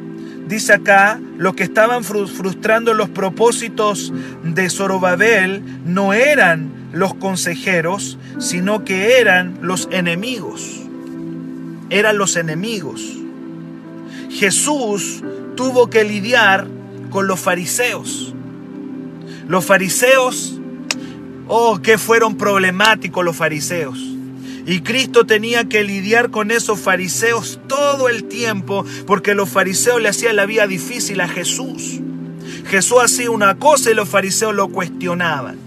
dice 0.46 0.74
acá, 0.74 1.20
lo 1.36 1.54
que 1.54 1.64
estaban 1.64 2.04
frustrando 2.04 2.94
los 2.94 3.08
propósitos 3.08 4.12
de 4.44 4.70
Zorobabel 4.70 5.62
no 5.84 6.12
eran 6.12 6.70
los 6.92 7.14
consejeros, 7.14 8.18
sino 8.38 8.84
que 8.84 9.18
eran 9.18 9.58
los 9.62 9.88
enemigos. 9.90 10.80
Eran 11.88 12.18
los 12.18 12.36
enemigos. 12.36 13.02
Jesús 14.30 15.22
tuvo 15.56 15.90
que 15.90 16.04
lidiar 16.04 16.66
con 17.10 17.26
los 17.26 17.40
fariseos. 17.40 18.34
Los 19.46 19.64
fariseos, 19.64 20.58
oh, 21.48 21.80
que 21.82 21.98
fueron 21.98 22.36
problemáticos 22.36 23.24
los 23.24 23.36
fariseos. 23.36 23.98
Y 24.66 24.80
Cristo 24.82 25.26
tenía 25.26 25.68
que 25.68 25.82
lidiar 25.84 26.30
con 26.30 26.50
esos 26.50 26.78
fariseos 26.78 27.60
todo 27.66 28.08
el 28.08 28.24
tiempo 28.24 28.84
porque 29.06 29.34
los 29.34 29.48
fariseos 29.48 30.00
le 30.00 30.08
hacían 30.08 30.36
la 30.36 30.46
vida 30.46 30.66
difícil 30.66 31.20
a 31.20 31.28
Jesús. 31.28 32.00
Jesús 32.68 32.98
hacía 33.02 33.30
una 33.30 33.56
cosa 33.56 33.90
y 33.90 33.94
los 33.94 34.08
fariseos 34.08 34.54
lo 34.54 34.68
cuestionaban. 34.68 35.58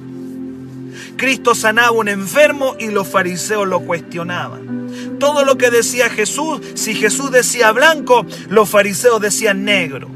Cristo 1.18 1.56
sanaba 1.56 1.92
un 1.92 2.08
enfermo 2.08 2.76
y 2.80 2.88
los 2.88 3.08
fariseos 3.08 3.68
lo 3.68 3.82
cuestionaban. 3.82 5.18
Todo 5.20 5.44
lo 5.44 5.58
que 5.58 5.70
decía 5.70 6.10
Jesús, 6.10 6.62
si 6.76 6.96
Jesús 6.96 7.32
decía 7.32 7.72
blanco, 7.72 8.26
los 8.50 8.70
fariseos 8.70 9.22
decían 9.22 9.66
negro. 9.66 10.08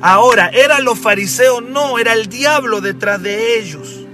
Ahora, 0.00 0.48
¿eran 0.48 0.84
los 0.84 0.98
fariseos? 0.98 1.62
No, 1.62 1.98
era 1.98 2.12
el 2.12 2.26
diablo 2.26 2.80
detrás 2.80 3.22
de 3.22 3.58
ellos. 3.58 4.04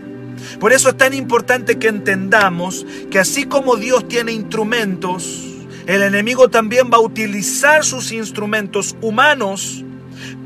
Por 0.58 0.72
eso 0.72 0.90
es 0.90 0.96
tan 0.96 1.14
importante 1.14 1.78
que 1.78 1.88
entendamos 1.88 2.86
que 3.10 3.18
así 3.18 3.44
como 3.44 3.76
Dios 3.76 4.06
tiene 4.08 4.32
instrumentos, 4.32 5.46
el 5.86 6.02
enemigo 6.02 6.48
también 6.48 6.90
va 6.92 6.98
a 6.98 7.00
utilizar 7.00 7.84
sus 7.84 8.12
instrumentos 8.12 8.94
humanos 9.00 9.84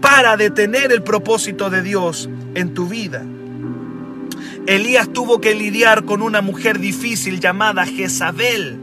para 0.00 0.36
detener 0.36 0.92
el 0.92 1.02
propósito 1.02 1.68
de 1.68 1.82
Dios 1.82 2.28
en 2.54 2.74
tu 2.74 2.88
vida. 2.88 3.24
Elías 4.66 5.12
tuvo 5.12 5.40
que 5.40 5.54
lidiar 5.54 6.04
con 6.04 6.22
una 6.22 6.40
mujer 6.40 6.78
difícil 6.78 7.40
llamada 7.40 7.84
Jezabel. 7.84 8.78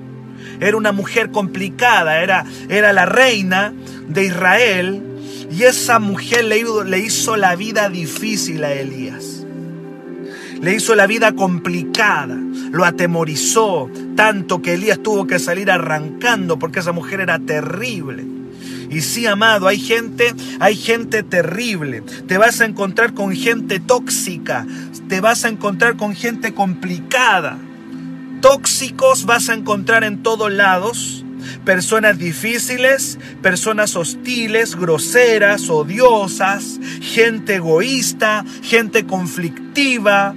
Era 0.59 0.77
una 0.77 0.91
mujer 0.91 1.31
complicada, 1.31 2.21
era, 2.21 2.45
era 2.69 2.93
la 2.93 3.05
reina 3.05 3.73
de 4.07 4.25
Israel 4.25 5.10
y 5.51 5.63
esa 5.63 5.99
mujer 5.99 6.45
le, 6.45 6.63
le 6.85 6.99
hizo 6.99 7.35
la 7.35 7.55
vida 7.55 7.89
difícil 7.89 8.63
a 8.63 8.73
Elías. 8.73 9.45
Le 10.61 10.75
hizo 10.75 10.95
la 10.95 11.07
vida 11.07 11.33
complicada, 11.33 12.37
lo 12.71 12.85
atemorizó 12.85 13.89
tanto 14.15 14.61
que 14.61 14.75
Elías 14.75 14.99
tuvo 15.01 15.25
que 15.25 15.39
salir 15.39 15.71
arrancando 15.71 16.59
porque 16.59 16.79
esa 16.79 16.91
mujer 16.91 17.19
era 17.19 17.39
terrible. 17.39 18.23
Y 18.91 19.01
sí, 19.01 19.25
amado, 19.25 19.67
hay 19.67 19.79
gente, 19.79 20.33
hay 20.59 20.75
gente 20.75 21.23
terrible. 21.23 22.03
Te 22.27 22.37
vas 22.37 22.61
a 22.61 22.65
encontrar 22.65 23.13
con 23.13 23.33
gente 23.33 23.79
tóxica, 23.79 24.67
te 25.07 25.21
vas 25.21 25.45
a 25.45 25.49
encontrar 25.49 25.95
con 25.95 26.13
gente 26.13 26.53
complicada. 26.53 27.57
Tóxicos 28.41 29.25
vas 29.25 29.49
a 29.49 29.53
encontrar 29.53 30.03
en 30.03 30.21
todos 30.23 30.51
lados. 30.51 31.25
Personas 31.65 32.17
difíciles, 32.17 33.19
personas 33.41 33.95
hostiles, 33.95 34.75
groseras, 34.75 35.69
odiosas, 35.69 36.79
gente 37.01 37.55
egoísta, 37.55 38.45
gente 38.61 39.05
conflictiva, 39.05 40.33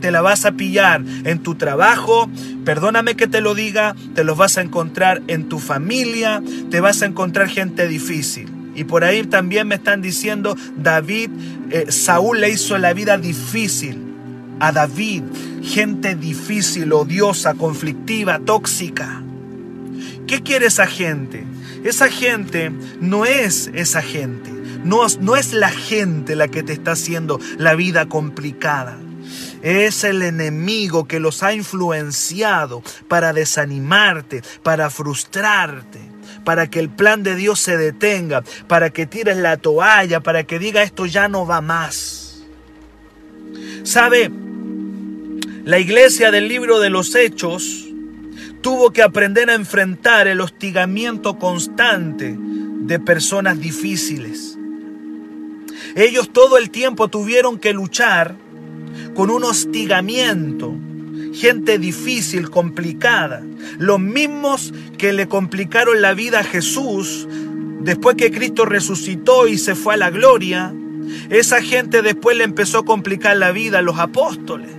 te 0.00 0.10
la 0.10 0.20
vas 0.20 0.44
a 0.44 0.52
pillar 0.52 1.02
en 1.24 1.40
tu 1.40 1.56
trabajo, 1.56 2.30
perdóname 2.64 3.16
que 3.16 3.26
te 3.26 3.40
lo 3.40 3.54
diga, 3.54 3.94
te 4.14 4.24
los 4.24 4.36
vas 4.36 4.58
a 4.58 4.62
encontrar 4.62 5.22
en 5.26 5.48
tu 5.48 5.58
familia, 5.58 6.42
te 6.70 6.80
vas 6.80 7.02
a 7.02 7.06
encontrar 7.06 7.48
gente 7.48 7.88
difícil. 7.88 8.48
Y 8.74 8.84
por 8.84 9.02
ahí 9.02 9.24
también 9.24 9.66
me 9.66 9.74
están 9.74 10.02
diciendo, 10.02 10.56
David, 10.76 11.30
eh, 11.70 11.86
Saúl 11.88 12.40
le 12.40 12.50
hizo 12.50 12.78
la 12.78 12.92
vida 12.92 13.18
difícil 13.18 13.98
a 14.60 14.72
David, 14.72 15.24
gente 15.62 16.14
difícil, 16.14 16.92
odiosa, 16.92 17.54
conflictiva, 17.54 18.38
tóxica. 18.38 19.22
¿Qué 20.28 20.42
quiere 20.42 20.66
esa 20.66 20.86
gente? 20.86 21.42
Esa 21.84 22.10
gente 22.10 22.70
no 23.00 23.24
es 23.24 23.70
esa 23.72 24.02
gente. 24.02 24.50
No, 24.84 25.06
no 25.20 25.36
es 25.36 25.54
la 25.54 25.70
gente 25.70 26.36
la 26.36 26.48
que 26.48 26.62
te 26.62 26.74
está 26.74 26.92
haciendo 26.92 27.40
la 27.56 27.74
vida 27.74 28.10
complicada. 28.10 28.98
Es 29.62 30.04
el 30.04 30.22
enemigo 30.22 31.08
que 31.08 31.18
los 31.18 31.42
ha 31.42 31.54
influenciado 31.54 32.82
para 33.08 33.32
desanimarte, 33.32 34.42
para 34.62 34.90
frustrarte, 34.90 35.98
para 36.44 36.68
que 36.68 36.78
el 36.78 36.90
plan 36.90 37.22
de 37.22 37.34
Dios 37.34 37.58
se 37.60 37.78
detenga, 37.78 38.44
para 38.68 38.90
que 38.90 39.06
tires 39.06 39.38
la 39.38 39.56
toalla, 39.56 40.20
para 40.20 40.44
que 40.44 40.58
diga 40.58 40.82
esto 40.82 41.06
ya 41.06 41.28
no 41.28 41.46
va 41.46 41.62
más. 41.62 42.44
¿Sabe? 43.82 44.30
La 45.64 45.78
iglesia 45.78 46.30
del 46.30 46.48
libro 46.48 46.80
de 46.80 46.90
los 46.90 47.14
Hechos 47.14 47.87
tuvo 48.60 48.90
que 48.92 49.02
aprender 49.02 49.50
a 49.50 49.54
enfrentar 49.54 50.26
el 50.26 50.40
hostigamiento 50.40 51.38
constante 51.38 52.36
de 52.38 52.98
personas 52.98 53.60
difíciles. 53.60 54.58
Ellos 55.94 56.30
todo 56.32 56.58
el 56.58 56.70
tiempo 56.70 57.08
tuvieron 57.08 57.58
que 57.58 57.72
luchar 57.72 58.36
con 59.14 59.30
un 59.30 59.44
hostigamiento, 59.44 60.74
gente 61.34 61.78
difícil, 61.78 62.50
complicada, 62.50 63.42
los 63.78 64.00
mismos 64.00 64.72
que 64.96 65.12
le 65.12 65.28
complicaron 65.28 66.02
la 66.02 66.14
vida 66.14 66.40
a 66.40 66.44
Jesús 66.44 67.28
después 67.80 68.16
que 68.16 68.30
Cristo 68.30 68.64
resucitó 68.64 69.46
y 69.46 69.58
se 69.58 69.74
fue 69.74 69.94
a 69.94 69.98
la 69.98 70.10
gloria, 70.10 70.74
esa 71.30 71.62
gente 71.62 72.02
después 72.02 72.36
le 72.36 72.44
empezó 72.44 72.78
a 72.78 72.84
complicar 72.84 73.36
la 73.36 73.52
vida 73.52 73.78
a 73.78 73.82
los 73.82 73.98
apóstoles. 73.98 74.70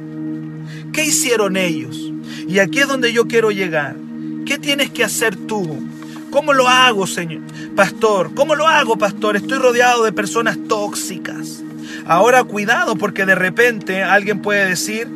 ¿Qué 0.93 1.05
hicieron 1.05 1.57
ellos? 1.57 2.08
Y 2.49 2.57
aquí 2.57 2.79
es 2.79 2.87
donde 2.87 3.13
yo 3.13 3.27
quiero 3.27 3.51
llegar. 3.51 3.95
¿Qué 4.43 4.57
tienes 4.57 4.89
que 4.89 5.03
hacer 5.03 5.35
tú? 5.35 5.87
¿Cómo 6.31 6.51
lo 6.51 6.67
hago, 6.67 7.05
Señor? 7.05 7.41
Pastor, 7.75 8.33
¿cómo 8.33 8.55
lo 8.55 8.67
hago, 8.67 8.97
pastor? 8.97 9.35
Estoy 9.35 9.59
rodeado 9.59 10.03
de 10.03 10.11
personas 10.11 10.57
tóxicas. 10.67 11.61
Ahora 12.07 12.43
cuidado 12.43 12.95
porque 12.95 13.27
de 13.27 13.35
repente 13.35 14.01
alguien 14.01 14.41
puede 14.41 14.67
decir, 14.67 15.07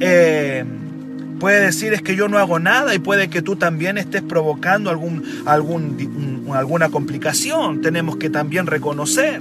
eh, 0.00 0.64
puede 1.38 1.60
decir 1.60 1.92
es 1.92 2.02
que 2.02 2.16
yo 2.16 2.26
no 2.26 2.36
hago 2.36 2.58
nada 2.58 2.96
y 2.96 2.98
puede 2.98 3.30
que 3.30 3.42
tú 3.42 3.54
también 3.54 3.96
estés 3.96 4.22
provocando 4.22 4.90
algún, 4.90 5.22
alguna 6.52 6.88
complicación. 6.88 7.80
Tenemos 7.80 8.16
que 8.16 8.28
también 8.28 8.66
reconocer. 8.66 9.40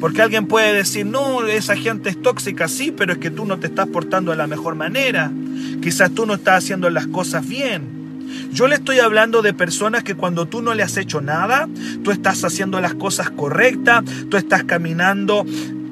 Porque 0.00 0.22
alguien 0.22 0.46
puede 0.46 0.74
decir, 0.74 1.06
no, 1.06 1.44
esa 1.46 1.76
gente 1.76 2.10
es 2.10 2.20
tóxica, 2.20 2.68
sí, 2.68 2.92
pero 2.92 3.14
es 3.14 3.18
que 3.18 3.30
tú 3.30 3.46
no 3.46 3.58
te 3.58 3.66
estás 3.66 3.88
portando 3.88 4.30
de 4.30 4.36
la 4.36 4.46
mejor 4.46 4.74
manera. 4.74 5.32
Quizás 5.82 6.10
tú 6.10 6.26
no 6.26 6.34
estás 6.34 6.64
haciendo 6.64 6.90
las 6.90 7.06
cosas 7.06 7.46
bien. 7.48 7.96
Yo 8.52 8.68
le 8.68 8.74
estoy 8.74 8.98
hablando 9.00 9.42
de 9.42 9.54
personas 9.54 10.02
que 10.02 10.14
cuando 10.14 10.46
tú 10.46 10.62
no 10.62 10.74
le 10.74 10.82
has 10.82 10.96
hecho 10.96 11.20
nada, 11.20 11.68
tú 12.02 12.10
estás 12.10 12.44
haciendo 12.44 12.80
las 12.80 12.94
cosas 12.94 13.30
correctas, 13.30 14.04
tú 14.28 14.36
estás 14.36 14.64
caminando 14.64 15.44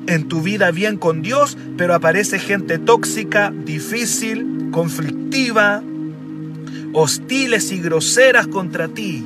en 0.06 0.28
tu 0.28 0.42
vida 0.42 0.70
bien 0.70 0.96
con 0.96 1.22
Dios, 1.22 1.56
pero 1.76 1.94
aparece 1.94 2.38
gente 2.38 2.78
tóxica, 2.78 3.52
difícil, 3.64 4.68
conflictiva, 4.70 5.82
hostiles 6.92 7.72
y 7.72 7.80
groseras 7.80 8.46
contra 8.46 8.88
ti. 8.88 9.24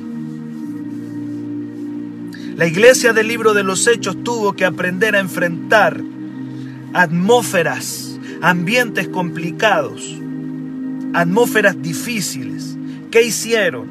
La 2.59 2.67
iglesia 2.67 3.13
del 3.13 3.29
libro 3.29 3.53
de 3.53 3.63
los 3.63 3.87
Hechos 3.87 4.21
tuvo 4.21 4.51
que 4.51 4.65
aprender 4.65 5.15
a 5.15 5.19
enfrentar 5.19 5.97
atmósferas, 6.91 8.19
ambientes 8.41 9.07
complicados, 9.07 10.03
atmósferas 11.13 11.81
difíciles. 11.81 12.75
¿Qué 13.11 13.21
hicieron? 13.21 13.87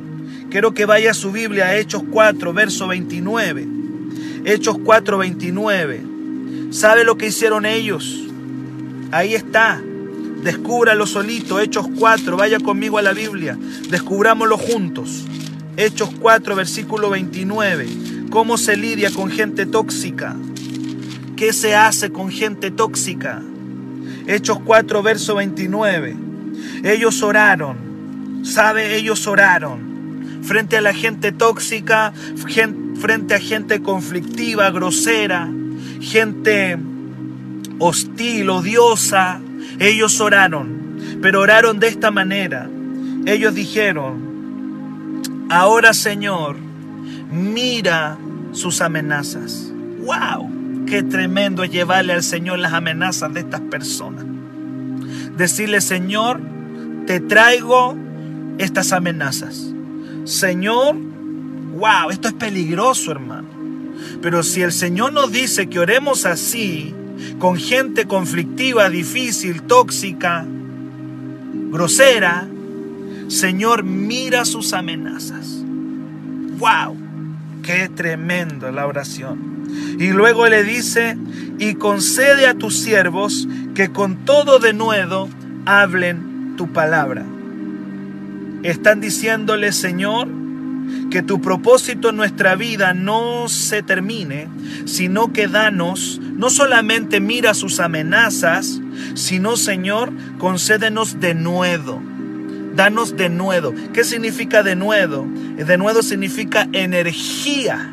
Quiero 0.51 0.75
que 0.75 0.85
vaya 0.85 1.15
su 1.15 1.33
Biblia 1.33 1.69
a 1.69 1.77
Hechos 1.79 2.03
4, 2.11 2.53
verso 2.53 2.89
29. 2.89 3.67
Hechos 4.45 4.77
4, 4.85 5.17
29. 5.17 6.03
¿Sabe 6.69 7.05
lo 7.05 7.17
que 7.17 7.29
hicieron 7.29 7.65
ellos? 7.65 8.23
Ahí 9.13 9.35
está. 9.35 9.81
Descúbralo 10.43 11.07
solito. 11.07 11.59
Hechos 11.59 11.87
4. 11.99 12.37
Vaya 12.37 12.61
conmigo 12.61 12.99
a 12.99 13.03
la 13.03 13.15
Biblia. 13.15 13.57
Descubrámoslo 13.89 14.59
juntos. 14.59 15.25
Hechos 15.79 16.11
4, 16.21 16.55
versículo 16.55 17.09
29. 17.09 18.18
¿Cómo 18.31 18.59
se 18.59 18.77
lidia 18.77 19.11
con 19.11 19.31
gente 19.31 19.67
tóxica? 19.67 20.37
¿Qué 21.37 21.53
se 21.53 21.75
hace 21.75 22.11
con 22.11 22.31
gente 22.31 22.71
tóxica? 22.71 23.43
Hechos 24.27 24.59
4, 24.65 25.03
verso 25.03 25.37
29. 25.37 26.17
Ellos 26.85 27.23
oraron. 27.23 28.41
¿Sabe? 28.43 28.97
Ellos 28.97 29.27
oraron. 29.27 30.41
Frente 30.43 30.77
a 30.77 30.81
la 30.81 30.95
gente 30.95 31.33
tóxica, 31.33 32.13
frente 33.01 33.35
a 33.35 33.41
gente 33.41 33.83
conflictiva, 33.83 34.71
grosera, 34.71 35.49
gente 36.01 36.79
hostil, 37.79 38.51
odiosa, 38.51 39.41
ellos 39.79 40.21
oraron, 40.21 40.99
pero 41.23 41.41
oraron 41.41 41.79
de 41.79 41.89
esta 41.89 42.11
manera. 42.11 42.69
Ellos 43.27 43.55
dijeron, 43.55 45.23
ahora 45.51 45.93
Señor, 45.93 46.57
mira 47.31 48.19
sus 48.53 48.81
amenazas. 48.81 49.73
¡Wow! 50.01 50.85
Qué 50.87 51.03
tremendo 51.03 51.65
llevarle 51.65 52.15
al 52.15 52.23
Señor 52.23 52.59
las 52.59 52.73
amenazas 52.73 53.33
de 53.35 53.41
estas 53.41 53.61
personas. 53.63 54.25
Decirle, 55.37 55.81
Señor, 55.81 56.41
te 57.07 57.21
traigo 57.21 57.97
estas 58.59 58.93
amenazas. 58.93 59.73
Señor, 60.25 60.97
wow, 60.97 62.11
esto 62.11 62.29
es 62.29 62.35
peligroso, 62.35 63.13
hermano. 63.13 63.49
Pero 64.23 64.43
si 64.43 64.63
el 64.63 64.73
Señor 64.73 65.13
nos 65.13 65.31
dice 65.31 65.69
que 65.69 65.79
oremos 65.79 66.27
así, 66.27 66.95
con 67.39 67.57
gente 67.57 68.07
conflictiva, 68.07 68.89
difícil, 68.89 69.63
tóxica, 69.63 70.47
grosera, 71.71 72.49
Señor, 73.29 73.85
mira 73.85 74.45
sus 74.45 74.73
amenazas. 74.73 75.63
¡Wow! 76.59 77.08
¡Qué 77.69 77.91
tremendo 77.91 78.73
la 78.73 78.87
oración! 78.87 79.67
Y 79.99 80.09
luego 80.09 80.49
le 80.49 80.65
dice, 80.65 81.19
y 81.59 81.75
concede 81.75 82.47
a 82.47 82.55
tus 82.55 82.79
siervos 82.79 83.47
que 83.75 83.93
con 83.93 84.25
todo 84.25 84.59
denuedo 84.59 85.29
hablen 85.67 86.55
tu 86.57 86.73
palabra. 86.73 87.27
Están 88.63 89.03
diciéndole, 89.03 89.73
Señor, 89.73 90.29
que 91.11 91.21
tu 91.21 91.43
propósito 91.43 92.09
en 92.09 92.17
nuestra 92.17 92.55
vida 92.55 92.95
no 92.95 93.49
se 93.49 93.83
termine, 93.83 94.49
sino 94.87 95.35
que 95.35 95.47
danos, 95.47 96.23
no 96.23 96.49
solamente 96.49 97.21
mira 97.21 97.53
sus 97.53 97.81
amenazas, 97.81 98.81
sino 99.13 99.59
Señor, 99.59 100.11
concédenos 100.39 101.21
de 101.21 101.35
nuevo. 101.35 102.03
Danos 102.79 103.17
de 103.17 103.29
nuevo. 103.29 103.75
¿Qué 103.93 104.05
significa 104.05 104.63
de 104.63 104.77
nuevo? 104.77 105.27
De 105.57 105.77
nuevo 105.77 106.01
significa 106.01 106.69
energía. 106.73 107.93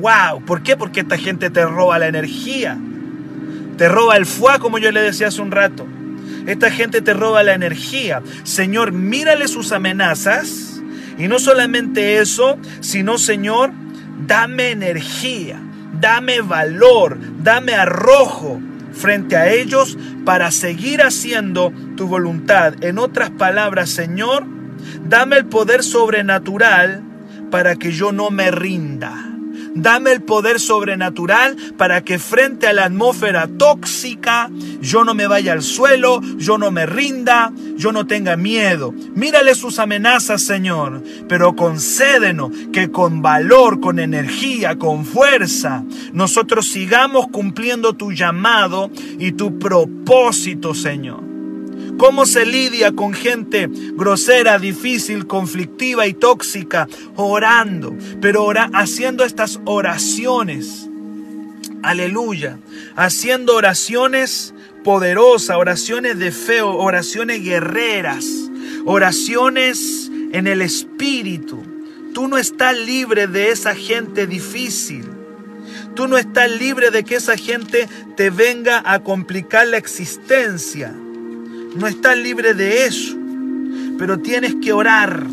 ¡Wow! 0.00 0.44
¿Por 0.44 0.64
qué? 0.64 0.76
Porque 0.76 1.02
esta 1.02 1.16
gente 1.16 1.48
te 1.48 1.64
roba 1.64 2.00
la 2.00 2.08
energía. 2.08 2.76
Te 3.78 3.88
roba 3.88 4.16
el 4.16 4.26
fuego, 4.26 4.58
como 4.58 4.78
yo 4.78 4.90
le 4.90 5.00
decía 5.00 5.28
hace 5.28 5.40
un 5.40 5.52
rato. 5.52 5.86
Esta 6.44 6.72
gente 6.72 7.02
te 7.02 7.14
roba 7.14 7.44
la 7.44 7.54
energía. 7.54 8.20
Señor, 8.42 8.90
mírale 8.90 9.46
sus 9.46 9.70
amenazas. 9.70 10.82
Y 11.16 11.28
no 11.28 11.38
solamente 11.38 12.18
eso, 12.18 12.58
sino, 12.80 13.16
Señor, 13.16 13.70
dame 14.26 14.72
energía, 14.72 15.60
dame 16.00 16.40
valor, 16.40 17.16
dame 17.44 17.74
arrojo 17.74 18.60
frente 18.94 19.36
a 19.36 19.52
ellos 19.52 19.98
para 20.24 20.50
seguir 20.50 21.02
haciendo 21.02 21.72
tu 21.96 22.06
voluntad. 22.06 22.82
En 22.82 22.98
otras 22.98 23.30
palabras, 23.30 23.90
Señor, 23.90 24.46
dame 25.08 25.36
el 25.36 25.46
poder 25.46 25.82
sobrenatural 25.82 27.02
para 27.50 27.76
que 27.76 27.92
yo 27.92 28.12
no 28.12 28.30
me 28.30 28.50
rinda. 28.50 29.33
Dame 29.74 30.12
el 30.12 30.22
poder 30.22 30.60
sobrenatural 30.60 31.56
para 31.76 32.04
que 32.04 32.18
frente 32.18 32.66
a 32.66 32.72
la 32.72 32.84
atmósfera 32.84 33.48
tóxica 33.48 34.50
yo 34.80 35.04
no 35.04 35.14
me 35.14 35.26
vaya 35.26 35.52
al 35.52 35.62
suelo, 35.62 36.20
yo 36.36 36.58
no 36.58 36.70
me 36.70 36.86
rinda, 36.86 37.52
yo 37.76 37.90
no 37.90 38.06
tenga 38.06 38.36
miedo. 38.36 38.94
Mírale 39.14 39.54
sus 39.54 39.78
amenazas, 39.78 40.42
Señor, 40.42 41.02
pero 41.28 41.56
concédenos 41.56 42.50
que 42.72 42.90
con 42.90 43.22
valor, 43.22 43.80
con 43.80 43.98
energía, 43.98 44.78
con 44.78 45.04
fuerza, 45.04 45.84
nosotros 46.12 46.68
sigamos 46.68 47.26
cumpliendo 47.28 47.94
tu 47.94 48.12
llamado 48.12 48.90
y 49.18 49.32
tu 49.32 49.58
propósito, 49.58 50.74
Señor 50.74 51.33
cómo 51.98 52.26
se 52.26 52.46
lidia 52.46 52.92
con 52.92 53.12
gente 53.12 53.68
grosera, 53.94 54.58
difícil, 54.58 55.26
conflictiva 55.26 56.06
y 56.06 56.14
tóxica, 56.14 56.88
orando, 57.16 57.96
pero 58.20 58.52
haciendo 58.72 59.24
estas 59.24 59.60
oraciones. 59.64 60.88
Aleluya, 61.82 62.58
haciendo 62.96 63.56
oraciones 63.56 64.54
poderosas, 64.84 65.56
oraciones 65.56 66.18
de 66.18 66.32
fe, 66.32 66.62
oraciones 66.62 67.42
guerreras, 67.42 68.24
oraciones 68.86 70.10
en 70.32 70.46
el 70.46 70.62
espíritu. 70.62 71.62
Tú 72.14 72.28
no 72.28 72.38
estás 72.38 72.78
libre 72.78 73.26
de 73.26 73.50
esa 73.50 73.74
gente 73.74 74.26
difícil. 74.26 75.04
Tú 75.94 76.08
no 76.08 76.16
estás 76.16 76.50
libre 76.50 76.90
de 76.90 77.04
que 77.04 77.16
esa 77.16 77.36
gente 77.36 77.88
te 78.16 78.30
venga 78.30 78.82
a 78.84 79.00
complicar 79.00 79.66
la 79.66 79.76
existencia. 79.76 80.94
No 81.74 81.86
estás 81.86 82.16
libre 82.16 82.54
de 82.54 82.86
eso. 82.86 83.16
Pero 83.98 84.18
tienes 84.18 84.54
que 84.56 84.72
orar, 84.72 85.26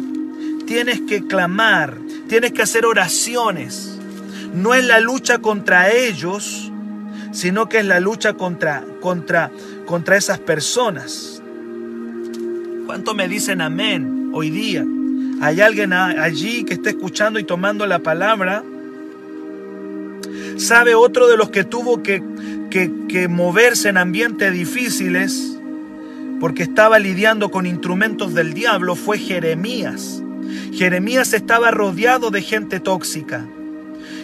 tienes 0.66 1.02
que 1.02 1.26
clamar, 1.26 1.98
tienes 2.28 2.52
que 2.52 2.62
hacer 2.62 2.86
oraciones. 2.86 3.98
No 4.54 4.74
es 4.74 4.86
la 4.86 5.00
lucha 5.00 5.40
contra 5.40 5.92
ellos, 5.92 6.72
sino 7.32 7.70
que 7.70 7.80
es 7.80 7.86
la 7.86 8.00
lucha 8.00 8.34
contra, 8.34 8.84
contra, 9.00 9.52
contra 9.86 10.18
esas 10.18 10.40
personas. 10.40 11.42
¿Cuánto 12.86 13.14
me 13.14 13.28
dicen 13.28 13.62
amén 13.62 14.32
hoy 14.34 14.50
día? 14.50 14.86
¿Hay 15.42 15.62
alguien 15.62 15.94
allí 15.94 16.66
que 16.66 16.74
está 16.74 16.90
escuchando 16.90 17.40
y 17.40 17.44
tomando 17.44 17.88
la 17.88 18.00
palabra? 18.00 18.64
¿Sabe 20.58 20.94
otro 20.94 21.28
de 21.28 21.38
los 21.38 21.50
que 21.50 21.64
tuvo 21.64 22.04
que, 22.04 22.22
que, 22.70 22.92
que 23.08 23.28
moverse 23.28 23.90
en 23.90 23.98
ambientes 23.98 24.54
difíciles? 24.54 25.58
Porque 26.42 26.64
estaba 26.64 26.98
lidiando 26.98 27.52
con 27.52 27.68
instrumentos 27.68 28.34
del 28.34 28.56
diablo 28.56 28.96
fue 28.96 29.20
Jeremías. 29.20 30.24
Jeremías 30.74 31.34
estaba 31.34 31.70
rodeado 31.70 32.32
de 32.32 32.42
gente 32.42 32.80
tóxica. 32.80 33.46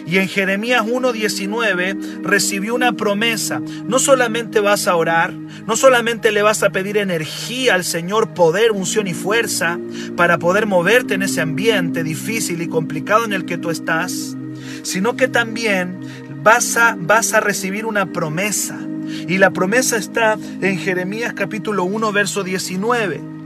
Y 0.04 0.18
en 0.18 0.26
Jeremías 0.26 0.82
1.19 0.84 2.24
recibió 2.24 2.74
una 2.74 2.92
promesa. 2.92 3.62
No 3.86 4.00
solamente 4.00 4.58
vas 4.58 4.88
a 4.88 4.96
orar, 4.96 5.32
no 5.32 5.76
solamente 5.76 6.32
le 6.32 6.42
vas 6.42 6.64
a 6.64 6.70
pedir 6.70 6.96
energía 6.96 7.74
al 7.74 7.84
Señor, 7.84 8.34
poder, 8.34 8.72
unción 8.72 9.06
y 9.06 9.14
fuerza 9.14 9.78
para 10.16 10.38
poder 10.38 10.66
moverte 10.66 11.14
en 11.14 11.22
ese 11.22 11.40
ambiente 11.40 12.02
difícil 12.02 12.62
y 12.62 12.66
complicado 12.66 13.26
en 13.26 13.32
el 13.32 13.44
que 13.44 13.58
tú 13.58 13.70
estás, 13.70 14.36
sino 14.82 15.14
que 15.14 15.28
también 15.28 16.00
vas 16.42 16.76
a, 16.76 16.96
vas 16.98 17.32
a 17.32 17.38
recibir 17.38 17.86
una 17.86 18.06
promesa. 18.12 18.87
Y 19.28 19.38
la 19.38 19.50
promesa 19.50 19.96
está 19.96 20.36
en 20.60 20.78
Jeremías 20.78 21.34
capítulo 21.34 21.84
1, 21.84 22.12
verso 22.12 22.44
19. 22.44 23.38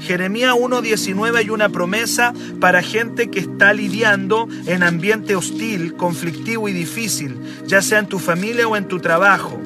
Jeremías 0.00 0.54
1.19 0.54 1.36
hay 1.36 1.50
una 1.50 1.68
promesa 1.68 2.32
para 2.60 2.82
gente 2.82 3.30
que 3.30 3.40
está 3.40 3.72
lidiando 3.72 4.48
en 4.66 4.82
ambiente 4.82 5.34
hostil, 5.34 5.94
conflictivo 5.94 6.68
y 6.68 6.72
difícil, 6.72 7.36
ya 7.66 7.82
sea 7.82 7.98
en 7.98 8.06
tu 8.06 8.18
familia 8.18 8.68
o 8.68 8.76
en 8.76 8.86
tu 8.86 9.00
trabajo. 9.00 9.60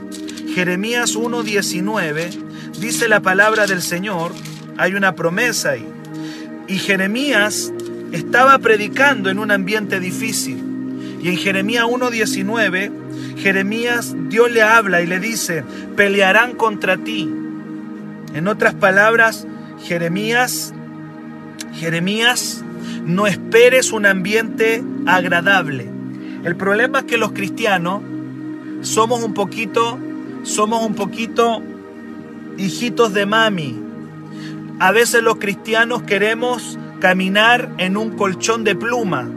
Jeremías 0.54 1.16
1.19 1.16 2.30
dice 2.78 3.08
la 3.08 3.20
palabra 3.20 3.66
del 3.66 3.82
Señor, 3.82 4.32
hay 4.76 4.94
una 4.94 5.14
promesa 5.14 5.70
ahí. 5.70 5.86
Y 6.66 6.78
Jeremías 6.78 7.72
estaba 8.12 8.58
predicando 8.58 9.30
en 9.30 9.38
un 9.38 9.50
ambiente 9.50 10.00
difícil. 10.00 10.58
Y 11.22 11.28
en 11.28 11.36
Jeremías 11.36 11.84
1.19 11.84 13.01
Jeremías, 13.36 14.14
Dios 14.28 14.50
le 14.50 14.62
habla 14.62 15.02
y 15.02 15.06
le 15.06 15.20
dice, 15.20 15.64
pelearán 15.96 16.54
contra 16.54 16.96
ti. 16.96 17.30
En 18.34 18.48
otras 18.48 18.74
palabras, 18.74 19.46
Jeremías, 19.82 20.72
Jeremías, 21.74 22.64
no 23.04 23.26
esperes 23.26 23.92
un 23.92 24.06
ambiente 24.06 24.82
agradable. 25.06 25.88
El 26.44 26.56
problema 26.56 27.00
es 27.00 27.04
que 27.04 27.18
los 27.18 27.32
cristianos 27.32 28.02
somos 28.82 29.22
un 29.22 29.34
poquito, 29.34 29.98
somos 30.42 30.84
un 30.84 30.94
poquito 30.94 31.62
hijitos 32.56 33.12
de 33.12 33.26
mami. 33.26 33.80
A 34.78 34.90
veces 34.90 35.22
los 35.22 35.36
cristianos 35.36 36.02
queremos 36.02 36.78
caminar 37.00 37.70
en 37.78 37.96
un 37.96 38.16
colchón 38.16 38.64
de 38.64 38.74
pluma. 38.74 39.28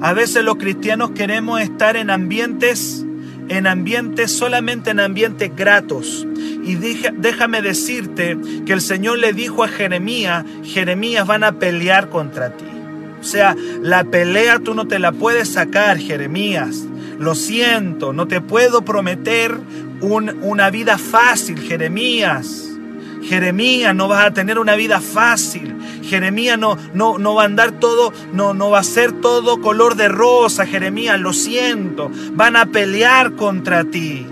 A 0.00 0.12
veces 0.12 0.44
los 0.44 0.56
cristianos 0.56 1.10
queremos 1.10 1.60
estar 1.60 1.96
en 1.96 2.10
ambientes 2.10 3.04
en 3.50 3.66
ambientes, 3.66 4.30
solamente 4.30 4.90
en 4.90 5.00
ambientes 5.00 5.50
gratos. 5.54 6.26
Y 6.64 6.76
déjame 6.76 7.60
decirte 7.62 8.38
que 8.64 8.72
el 8.72 8.80
Señor 8.80 9.18
le 9.18 9.32
dijo 9.32 9.64
a 9.64 9.68
Jeremías, 9.68 10.44
Jeremías 10.64 11.26
van 11.26 11.42
a 11.42 11.58
pelear 11.58 12.08
contra 12.08 12.56
ti. 12.56 12.64
O 13.20 13.24
sea, 13.24 13.56
la 13.82 14.04
pelea 14.04 14.60
tú 14.60 14.74
no 14.74 14.86
te 14.86 15.00
la 15.00 15.10
puedes 15.12 15.48
sacar, 15.48 15.98
Jeremías. 15.98 16.86
Lo 17.18 17.34
siento, 17.34 18.12
no 18.12 18.28
te 18.28 18.40
puedo 18.40 18.82
prometer 18.82 19.58
una 20.00 20.70
vida 20.70 20.96
fácil, 20.96 21.58
Jeremías. 21.58 22.68
Jeremías, 23.24 23.94
no 23.94 24.06
vas 24.06 24.26
a 24.26 24.30
tener 24.32 24.58
una 24.60 24.76
vida 24.76 25.00
fácil. 25.00 25.74
Jeremías 26.10 26.58
no, 26.58 26.76
no, 26.92 27.18
no 27.18 27.34
va 27.36 27.42
a 27.42 27.46
andar 27.46 27.78
todo, 27.78 28.12
no, 28.32 28.52
no 28.52 28.70
va 28.70 28.80
a 28.80 28.84
ser 28.84 29.12
todo 29.12 29.60
color 29.60 29.94
de 29.94 30.08
rosa. 30.08 30.66
Jeremías, 30.66 31.20
lo 31.20 31.32
siento, 31.32 32.10
van 32.32 32.56
a 32.56 32.66
pelear 32.66 33.36
contra 33.36 33.84
ti. 33.84 34.26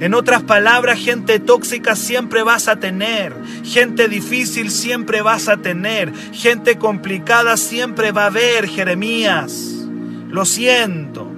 En 0.00 0.14
otras 0.14 0.42
palabras, 0.42 0.98
gente 0.98 1.38
tóxica 1.38 1.94
siempre 1.94 2.42
vas 2.42 2.66
a 2.66 2.76
tener, 2.76 3.34
gente 3.62 4.08
difícil 4.08 4.70
siempre 4.70 5.20
vas 5.20 5.48
a 5.48 5.58
tener, 5.58 6.12
gente 6.32 6.76
complicada 6.76 7.56
siempre 7.56 8.10
va 8.10 8.24
a 8.24 8.26
haber, 8.26 8.66
Jeremías. 8.66 9.86
Lo 10.28 10.46
siento. 10.46 11.30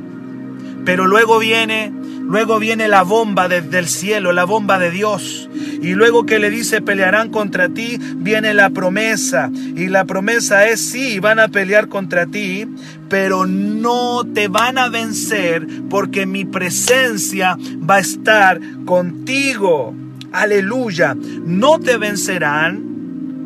Pero 0.85 1.07
luego 1.07 1.39
viene 1.41 1.93
Luego 2.27 2.59
viene 2.59 2.89
la 2.89 3.03
bomba 3.03 3.49
desde 3.49 3.79
el 3.79 3.87
cielo, 3.87 4.33
la 4.33 4.45
bomba 4.45 4.79
de 4.79 4.91
Dios. 4.91 5.49
Y 5.83 5.93
luego 5.93 6.25
que 6.25 6.39
le 6.39 6.49
dice 6.49 6.81
pelearán 6.81 7.31
contra 7.31 7.69
ti, 7.69 7.99
viene 8.17 8.55
la 8.55 8.71
promesa. 8.71 9.51
Y 9.53 9.89
la 9.89 10.07
promesa 10.07 10.67
es 10.67 10.81
sí, 10.81 11.21
van 11.21 11.39
a 11.39 11.49
pelear 11.49 11.89
contra 11.89 12.27
ti, 12.27 12.67
pero 13.11 13.47
no 13.47 14.25
te 14.25 14.49
van 14.49 14.79
a 14.79 14.89
vencer 14.89 15.67
porque 15.91 16.25
mi 16.25 16.47
presencia 16.47 17.59
va 17.89 17.97
a 17.97 18.01
estar 18.01 18.59
contigo. 18.87 19.95
Aleluya. 20.33 21.15
No 21.15 21.79
te 21.79 21.99
vencerán. 21.99 22.94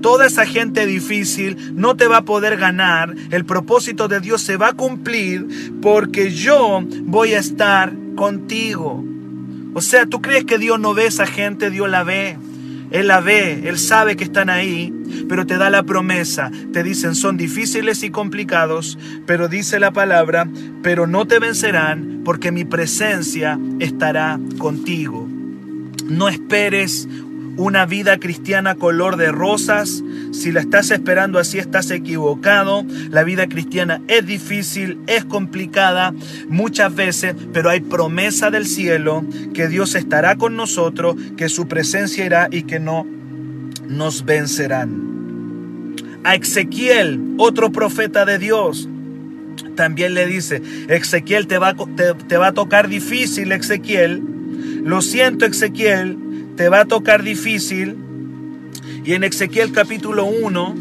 Toda 0.00 0.26
esa 0.26 0.46
gente 0.46 0.86
difícil 0.86 1.56
no 1.74 1.96
te 1.96 2.06
va 2.06 2.18
a 2.18 2.24
poder 2.24 2.56
ganar. 2.56 3.14
El 3.30 3.44
propósito 3.44 4.08
de 4.08 4.20
Dios 4.20 4.42
se 4.42 4.56
va 4.56 4.68
a 4.68 4.72
cumplir 4.72 5.46
porque 5.80 6.30
yo 6.32 6.82
voy 7.02 7.34
a 7.34 7.38
estar 7.38 7.92
contigo. 8.16 9.04
O 9.74 9.80
sea, 9.80 10.06
¿tú 10.06 10.20
crees 10.20 10.44
que 10.44 10.58
Dios 10.58 10.80
no 10.80 10.94
ve 10.94 11.04
a 11.04 11.08
esa 11.08 11.26
gente? 11.26 11.70
Dios 11.70 11.88
la 11.88 12.04
ve. 12.04 12.36
Él 12.90 13.08
la 13.08 13.20
ve, 13.20 13.68
Él 13.68 13.78
sabe 13.78 14.16
que 14.16 14.24
están 14.24 14.48
ahí, 14.48 14.92
pero 15.28 15.46
te 15.46 15.58
da 15.58 15.68
la 15.68 15.82
promesa. 15.82 16.50
Te 16.72 16.82
dicen, 16.82 17.14
son 17.14 17.36
difíciles 17.36 18.02
y 18.02 18.10
complicados, 18.10 18.98
pero 19.26 19.48
dice 19.48 19.78
la 19.78 19.92
palabra, 19.92 20.48
pero 20.82 21.06
no 21.06 21.26
te 21.26 21.38
vencerán 21.38 22.22
porque 22.24 22.50
mi 22.50 22.64
presencia 22.64 23.58
estará 23.78 24.40
contigo. 24.58 25.28
No 26.08 26.28
esperes 26.28 27.06
una 27.58 27.84
vida 27.84 28.18
cristiana 28.18 28.76
color 28.76 29.16
de 29.16 29.30
rosas. 29.30 30.02
Si 30.32 30.52
la 30.52 30.60
estás 30.60 30.90
esperando 30.90 31.38
así, 31.38 31.58
estás 31.58 31.90
equivocado. 31.90 32.84
La 33.10 33.24
vida 33.24 33.48
cristiana 33.48 34.00
es 34.08 34.24
difícil, 34.24 34.98
es 35.06 35.24
complicada 35.24 36.14
muchas 36.48 36.94
veces, 36.94 37.34
pero 37.52 37.68
hay 37.68 37.80
promesa 37.80 38.50
del 38.50 38.66
cielo 38.66 39.24
que 39.52 39.68
Dios 39.68 39.94
estará 39.94 40.36
con 40.36 40.56
nosotros, 40.56 41.16
que 41.36 41.48
su 41.48 41.68
presencia 41.68 42.24
irá 42.24 42.48
y 42.50 42.62
que 42.62 42.78
no 42.78 43.06
nos 43.88 44.24
vencerán. 44.24 45.96
A 46.24 46.36
Ezequiel, 46.36 47.34
otro 47.38 47.72
profeta 47.72 48.24
de 48.24 48.38
Dios, 48.38 48.88
también 49.74 50.14
le 50.14 50.26
dice, 50.26 50.62
Ezequiel 50.88 51.46
te 51.46 51.58
va, 51.58 51.74
te, 51.74 52.36
va 52.36 52.48
a 52.48 52.52
tocar 52.52 52.88
difícil, 52.88 53.50
Ezequiel. 53.52 54.22
Lo 54.84 55.02
siento, 55.02 55.44
Ezequiel, 55.44 56.18
te 56.58 56.68
va 56.68 56.80
a 56.80 56.84
tocar 56.86 57.22
difícil. 57.22 57.96
Y 59.04 59.14
en 59.14 59.22
Ezequiel 59.22 59.70
capítulo 59.70 60.24
1 60.24 60.74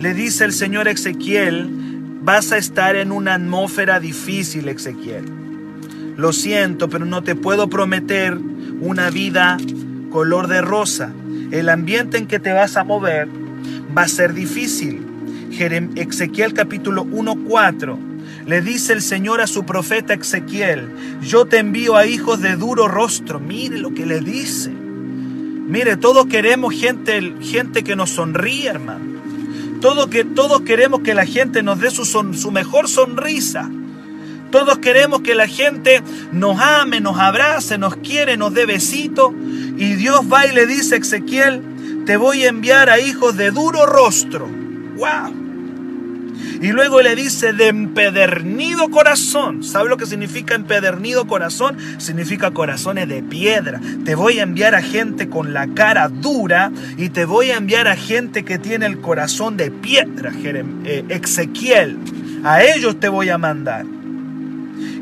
le 0.00 0.14
dice 0.14 0.46
el 0.46 0.52
Señor 0.54 0.88
Ezequiel, 0.88 1.68
vas 2.22 2.52
a 2.52 2.56
estar 2.56 2.96
en 2.96 3.12
una 3.12 3.34
atmósfera 3.34 4.00
difícil, 4.00 4.66
Ezequiel. 4.68 5.26
Lo 6.16 6.32
siento, 6.32 6.88
pero 6.88 7.04
no 7.04 7.22
te 7.22 7.36
puedo 7.36 7.68
prometer 7.68 8.38
una 8.80 9.10
vida 9.10 9.58
color 10.08 10.48
de 10.48 10.62
rosa. 10.62 11.12
El 11.50 11.68
ambiente 11.68 12.16
en 12.16 12.26
que 12.26 12.38
te 12.38 12.52
vas 12.52 12.78
a 12.78 12.84
mover 12.84 13.28
va 13.96 14.02
a 14.04 14.08
ser 14.08 14.32
difícil. 14.32 15.06
Ezequiel 15.96 16.54
capítulo 16.54 17.04
1.4 17.04 17.98
le 18.46 18.62
dice 18.62 18.94
el 18.94 19.02
Señor 19.02 19.42
a 19.42 19.46
su 19.46 19.66
profeta 19.66 20.14
Ezequiel, 20.14 20.88
yo 21.20 21.44
te 21.44 21.58
envío 21.58 21.96
a 21.96 22.06
hijos 22.06 22.40
de 22.40 22.56
duro 22.56 22.88
rostro. 22.88 23.38
Mire 23.38 23.76
lo 23.76 23.92
que 23.92 24.06
le 24.06 24.20
dice. 24.20 24.72
Mire, 25.70 25.96
todos 25.96 26.26
queremos 26.26 26.74
gente, 26.74 27.32
gente 27.40 27.84
que 27.84 27.94
nos 27.94 28.10
sonríe, 28.10 28.66
hermano. 28.66 29.20
Todos, 29.80 30.08
que, 30.08 30.24
todos 30.24 30.62
queremos 30.62 31.02
que 31.02 31.14
la 31.14 31.24
gente 31.24 31.62
nos 31.62 31.78
dé 31.78 31.92
su, 31.92 32.50
mejor 32.50 32.88
sonrisa. 32.88 33.70
Todos 34.50 34.78
queremos 34.78 35.20
que 35.20 35.36
la 35.36 35.46
gente 35.46 36.02
nos 36.32 36.58
ame, 36.60 37.00
nos 37.00 37.16
abrace, 37.20 37.78
nos 37.78 37.94
quiere, 37.94 38.36
nos 38.36 38.52
dé 38.52 38.66
besito. 38.66 39.32
Y 39.76 39.94
Dios 39.94 40.22
va 40.30 40.44
y 40.44 40.52
le 40.52 40.66
dice 40.66 40.96
a 40.96 40.98
Ezequiel, 40.98 41.62
te 42.04 42.16
voy 42.16 42.42
a 42.42 42.48
enviar 42.48 42.90
a 42.90 42.98
hijos 42.98 43.36
de 43.36 43.52
duro 43.52 43.86
rostro. 43.86 44.48
¡Wow! 44.96 45.39
Y 46.60 46.72
luego 46.72 47.00
le 47.00 47.14
dice 47.16 47.54
de 47.54 47.68
empedernido 47.68 48.90
corazón. 48.90 49.64
¿Sabe 49.64 49.88
lo 49.88 49.96
que 49.96 50.04
significa 50.04 50.54
empedernido 50.54 51.26
corazón? 51.26 51.78
Significa 51.98 52.50
corazones 52.50 53.08
de 53.08 53.22
piedra. 53.22 53.80
Te 54.04 54.14
voy 54.14 54.40
a 54.40 54.42
enviar 54.42 54.74
a 54.74 54.82
gente 54.82 55.30
con 55.30 55.54
la 55.54 55.68
cara 55.68 56.08
dura 56.08 56.70
y 56.98 57.08
te 57.08 57.24
voy 57.24 57.50
a 57.50 57.56
enviar 57.56 57.88
a 57.88 57.96
gente 57.96 58.44
que 58.44 58.58
tiene 58.58 58.84
el 58.84 59.00
corazón 59.00 59.56
de 59.56 59.70
piedra, 59.70 60.32
eh, 60.44 61.04
Ezequiel. 61.08 61.98
A 62.44 62.62
ellos 62.62 63.00
te 63.00 63.08
voy 63.08 63.30
a 63.30 63.38
mandar. 63.38 63.86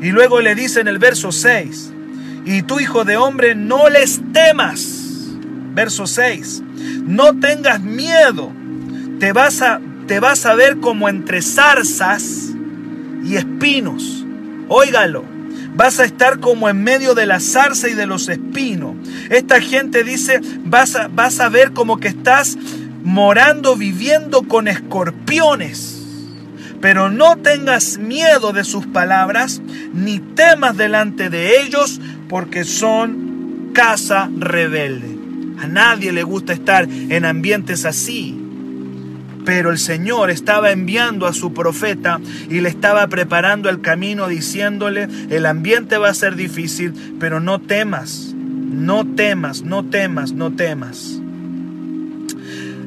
Y 0.01 0.11
luego 0.11 0.39
le 0.39 0.55
dice 0.55 0.79
en 0.79 0.87
el 0.87 0.97
verso 0.97 1.31
6, 1.33 1.91
y 2.45 2.61
tu 2.61 2.79
hijo 2.79 3.03
de 3.03 3.17
hombre 3.17 3.53
no 3.53 3.89
les 3.89 4.21
temas. 4.31 5.35
Verso 5.73 6.07
6, 6.07 6.63
no 7.03 7.37
tengas 7.39 7.81
miedo. 7.81 8.51
Te 9.19 9.33
vas 9.33 9.61
a 9.61 9.81
te 10.09 10.19
vas 10.19 10.47
a 10.47 10.55
ver 10.55 10.79
como 10.79 11.07
entre 11.07 11.43
zarzas 11.43 12.49
y 13.23 13.35
espinos. 13.35 14.25
Óigalo, 14.67 15.23
vas 15.75 15.99
a 15.99 16.05
estar 16.05 16.39
como 16.39 16.67
en 16.67 16.83
medio 16.83 17.13
de 17.13 17.27
la 17.27 17.39
zarza 17.39 17.87
y 17.89 17.93
de 17.93 18.07
los 18.07 18.27
espinos. 18.27 18.95
Esta 19.29 19.61
gente 19.61 20.03
dice, 20.03 20.41
vas 20.65 20.95
a, 20.95 21.09
vas 21.09 21.39
a 21.39 21.49
ver 21.49 21.73
como 21.73 21.99
que 21.99 22.07
estás 22.07 22.57
morando, 23.03 23.75
viviendo 23.75 24.41
con 24.47 24.67
escorpiones. 24.67 26.01
Pero 26.81 27.11
no 27.11 27.35
tengas 27.37 27.99
miedo 27.99 28.51
de 28.51 28.63
sus 28.63 28.87
palabras, 28.87 29.61
ni 29.93 30.17
temas 30.17 30.75
delante 30.75 31.29
de 31.29 31.61
ellos, 31.61 32.01
porque 32.27 32.63
son 32.63 33.69
casa 33.75 34.27
rebelde. 34.35 35.19
A 35.61 35.67
nadie 35.67 36.11
le 36.11 36.23
gusta 36.23 36.51
estar 36.51 36.89
en 36.89 37.25
ambientes 37.25 37.85
así. 37.85 38.48
Pero 39.49 39.71
el 39.71 39.79
Señor 39.79 40.29
estaba 40.29 40.69
enviando 40.69 41.25
a 41.25 41.33
su 41.33 41.55
profeta 41.55 42.19
y 42.51 42.61
le 42.61 42.69
estaba 42.69 43.07
preparando 43.07 43.67
el 43.67 43.81
camino 43.81 44.27
diciéndole, 44.27 45.07
el 45.31 45.47
ambiente 45.47 45.97
va 45.97 46.09
a 46.09 46.13
ser 46.13 46.35
difícil, 46.35 47.15
pero 47.19 47.39
no 47.39 47.59
temas, 47.59 48.35
no 48.35 49.07
temas, 49.15 49.63
no 49.63 49.83
temas, 49.83 50.33
no 50.33 50.51
temas. 50.51 51.19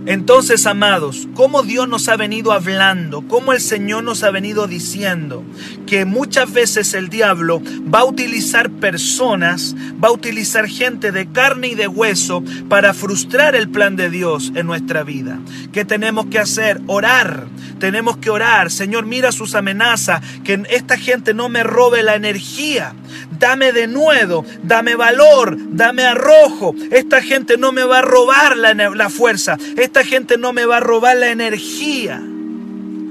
Entonces, 0.07 0.67
amados, 0.67 1.29
cómo 1.35 1.63
Dios 1.63 1.89
nos 1.89 2.09
ha 2.09 2.17
venido 2.17 2.53
hablando, 2.53 3.23
cómo 3.29 3.53
el 3.53 3.61
Señor 3.61 4.03
nos 4.03 4.25
ha 4.25 4.31
venido 4.31 4.67
diciendo 4.67 5.45
que 5.87 6.05
muchas 6.05 6.53
veces 6.53 6.95
el 6.95 7.09
diablo 7.09 7.63
va 7.93 8.01
a 8.01 8.05
utilizar 8.05 8.71
personas, 8.71 9.77
va 10.03 10.09
a 10.09 10.13
utilizar 10.13 10.67
gente 10.67 11.13
de 11.13 11.31
carne 11.31 11.69
y 11.69 11.75
de 11.77 11.87
hueso 11.87 12.43
para 12.69 12.95
frustrar 12.95 13.55
el 13.55 13.69
plan 13.69 13.95
de 13.95 14.11
Dios 14.11 14.53
en 14.57 14.67
nuestra 14.67 15.05
vida. 15.05 15.39
¿Qué 15.73 15.85
tenemos 15.85 16.27
que 16.27 16.41
hacer? 16.41 16.81
Orar. 16.89 17.47
Tenemos 17.79 18.17
que 18.17 18.31
orar. 18.31 18.71
Señor, 18.71 19.07
mira 19.07 19.33
sus 19.33 19.55
amenazas, 19.55 20.21
que 20.43 20.63
esta 20.71 20.97
gente 20.97 21.35
no 21.35 21.49
me 21.49 21.63
robe 21.63 22.03
la 22.03 22.17
energía 22.17 22.95
dame 23.43 23.73
de 23.73 23.89
nuevo, 23.89 24.47
dame 24.63 24.95
valor, 24.95 25.59
dame 25.71 26.05
arrojo. 26.05 26.77
Esta 26.93 27.21
gente 27.21 27.59
no 27.59 27.73
me 27.73 27.83
va 27.83 27.99
a 27.99 28.03
robar 28.03 28.57
la, 28.57 28.73
la 28.73 29.11
fuerza, 29.11 29.59
esta 29.77 30.05
gente 30.05 30.39
no 30.39 30.53
me 30.53 30.65
va 30.65 30.77
a 30.77 30.81
robar 30.81 31.17
la 31.17 31.31
energía. 31.31 32.23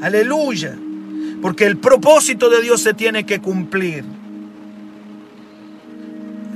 Aleluya. 0.01 0.77
Porque 1.41 1.65
el 1.65 1.77
propósito 1.77 2.49
de 2.49 2.61
Dios 2.61 2.81
se 2.81 2.93
tiene 2.93 3.25
que 3.25 3.39
cumplir. 3.39 4.05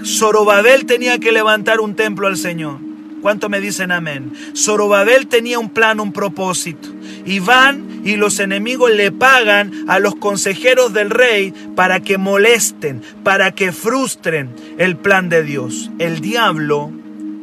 Zorobabel 0.06 0.86
tenía 0.86 1.20
que 1.20 1.34
levantar 1.34 1.82
un 1.82 1.96
templo 1.96 2.28
al 2.28 2.38
Señor. 2.38 2.78
¿Cuánto 3.22 3.50
me 3.50 3.60
dicen 3.60 3.92
amén? 3.92 4.32
Zorobabel 4.56 5.28
tenía 5.28 5.60
un 5.60 5.70
plan, 5.70 6.00
un 6.00 6.14
propósito. 6.14 6.95
Y 7.26 7.40
van 7.40 8.02
y 8.04 8.18
los 8.18 8.40
enemigos 8.40 8.92
le 8.92 9.12
pagan 9.12 9.72
a 9.88 10.00
los 10.00 10.16
consejeros 10.16 10.94
del 10.94 11.10
rey 11.10 11.54
para 11.76 12.00
que 12.00 12.18
molesten, 12.18 13.02
para 13.24 13.52
que 13.52 13.72
frustren 13.72 14.50
el 14.78 14.96
plan 14.96 15.28
de 15.28 15.44
Dios. 15.44 15.90
El 15.98 16.22
diablo 16.22 16.92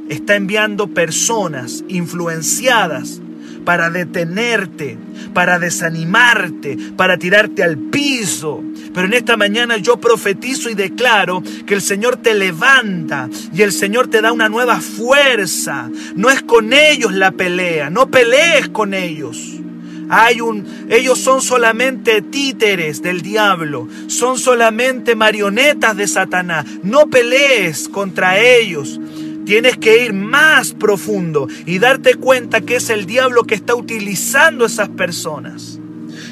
está 0.08 0.36
enviando 0.36 0.88
personas 0.88 1.84
influenciadas 1.88 3.20
para 3.64 3.90
detenerte, 3.90 4.98
para 5.34 5.58
desanimarte, 5.58 6.76
para 6.96 7.16
tirarte 7.16 7.62
al 7.62 7.78
piso. 7.78 8.62
Pero 8.94 9.06
en 9.06 9.14
esta 9.14 9.36
mañana 9.36 9.78
yo 9.78 9.98
profetizo 9.98 10.68
y 10.70 10.74
declaro 10.74 11.42
que 11.66 11.74
el 11.74 11.82
Señor 11.82 12.16
te 12.16 12.34
levanta 12.34 13.28
y 13.54 13.62
el 13.62 13.72
Señor 13.72 14.08
te 14.08 14.20
da 14.20 14.32
una 14.32 14.48
nueva 14.48 14.80
fuerza. 14.80 15.88
No 16.14 16.30
es 16.30 16.42
con 16.42 16.72
ellos 16.72 17.12
la 17.12 17.32
pelea, 17.32 17.90
no 17.90 18.10
pelees 18.10 18.68
con 18.68 18.94
ellos. 18.94 19.60
Hay 20.08 20.40
un, 20.40 20.86
ellos 20.88 21.18
son 21.18 21.40
solamente 21.40 22.22
títeres 22.22 23.02
del 23.02 23.22
diablo, 23.22 23.88
son 24.08 24.38
solamente 24.38 25.14
marionetas 25.14 25.96
de 25.96 26.06
Satanás. 26.06 26.66
No 26.82 27.08
pelees 27.08 27.88
contra 27.88 28.38
ellos. 28.38 29.00
Tienes 29.44 29.76
que 29.76 30.04
ir 30.04 30.12
más 30.12 30.72
profundo 30.72 31.48
y 31.66 31.78
darte 31.78 32.14
cuenta 32.14 32.60
que 32.60 32.76
es 32.76 32.90
el 32.90 33.06
diablo 33.06 33.44
que 33.44 33.54
está 33.54 33.74
utilizando 33.74 34.64
esas 34.64 34.88
personas. 34.88 35.80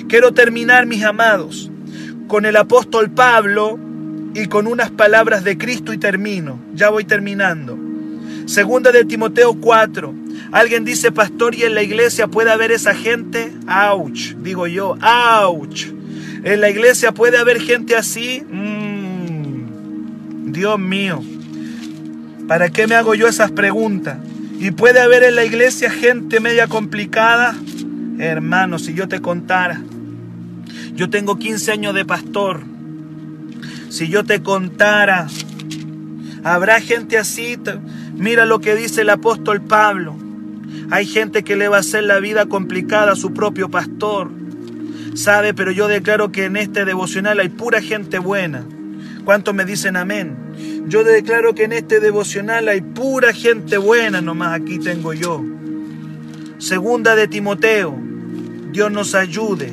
Quiero 0.08 0.32
terminar, 0.32 0.86
mis 0.86 1.02
amados, 1.02 1.70
con 2.28 2.44
el 2.46 2.56
apóstol 2.56 3.10
Pablo 3.10 3.78
y 4.34 4.46
con 4.46 4.66
unas 4.66 4.90
palabras 4.90 5.42
de 5.42 5.58
Cristo 5.58 5.92
y 5.92 5.98
termino. 5.98 6.60
Ya 6.74 6.90
voy 6.90 7.04
terminando. 7.04 7.76
Segunda 8.46 8.92
de 8.92 9.04
Timoteo 9.04 9.54
4. 9.54 10.14
Alguien 10.52 10.84
dice, 10.84 11.12
pastor, 11.12 11.54
¿y 11.54 11.62
en 11.62 11.74
la 11.74 11.82
iglesia 11.82 12.26
puede 12.26 12.50
haber 12.50 12.72
esa 12.72 12.94
gente? 12.94 13.52
Ouch, 13.68 14.34
digo 14.36 14.66
yo, 14.66 14.96
ouch. 15.00 15.86
¿En 16.42 16.60
la 16.60 16.70
iglesia 16.70 17.12
puede 17.12 17.38
haber 17.38 17.60
gente 17.60 17.94
así? 17.94 18.42
Mm, 18.48 19.70
Dios 20.52 20.78
mío. 20.78 21.22
¿Para 22.48 22.70
qué 22.70 22.88
me 22.88 22.96
hago 22.96 23.14
yo 23.14 23.28
esas 23.28 23.52
preguntas? 23.52 24.18
¿Y 24.58 24.72
puede 24.72 25.00
haber 25.00 25.22
en 25.22 25.36
la 25.36 25.44
iglesia 25.44 25.88
gente 25.90 26.40
media 26.40 26.66
complicada? 26.66 27.54
Hermano, 28.18 28.80
si 28.80 28.92
yo 28.92 29.06
te 29.06 29.20
contara, 29.20 29.80
yo 30.94 31.08
tengo 31.08 31.38
15 31.38 31.70
años 31.72 31.94
de 31.94 32.04
pastor. 32.04 32.60
Si 33.88 34.08
yo 34.08 34.24
te 34.24 34.42
contara, 34.42 35.28
habrá 36.42 36.80
gente 36.80 37.18
así, 37.18 37.56
Mira 38.14 38.44
lo 38.44 38.60
que 38.60 38.74
dice 38.74 39.02
el 39.02 39.10
apóstol 39.10 39.62
Pablo. 39.62 40.29
Hay 40.90 41.06
gente 41.06 41.44
que 41.44 41.56
le 41.56 41.68
va 41.68 41.76
a 41.76 41.80
hacer 41.80 42.02
la 42.04 42.18
vida 42.18 42.46
complicada 42.46 43.12
a 43.12 43.16
su 43.16 43.32
propio 43.32 43.70
pastor. 43.70 44.30
Sabe, 45.14 45.54
pero 45.54 45.70
yo 45.70 45.86
declaro 45.86 46.32
que 46.32 46.46
en 46.46 46.56
este 46.56 46.84
devocional 46.84 47.38
hay 47.38 47.48
pura 47.48 47.80
gente 47.80 48.18
buena. 48.18 48.64
¿Cuántos 49.24 49.54
me 49.54 49.64
dicen 49.64 49.96
amén? 49.96 50.36
Yo 50.88 51.04
declaro 51.04 51.54
que 51.54 51.64
en 51.64 51.72
este 51.72 52.00
devocional 52.00 52.68
hay 52.68 52.80
pura 52.80 53.32
gente 53.32 53.78
buena, 53.78 54.20
nomás 54.20 54.60
aquí 54.60 54.78
tengo 54.78 55.12
yo. 55.12 55.44
Segunda 56.58 57.14
de 57.14 57.28
Timoteo, 57.28 57.96
Dios 58.72 58.90
nos 58.90 59.14
ayude. 59.14 59.72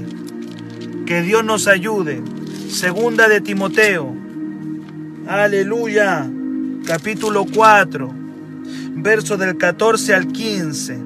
Que 1.07 1.21
Dios 1.23 1.43
nos 1.43 1.67
ayude. 1.67 2.21
Segunda 2.69 3.27
de 3.27 3.41
Timoteo. 3.41 4.13
Aleluya. 5.27 6.29
Capítulo 6.85 7.45
4. 7.45 8.26
Verso 8.97 9.37
del 9.37 9.57
14 9.57 10.13
al 10.13 10.27
15. 10.27 10.99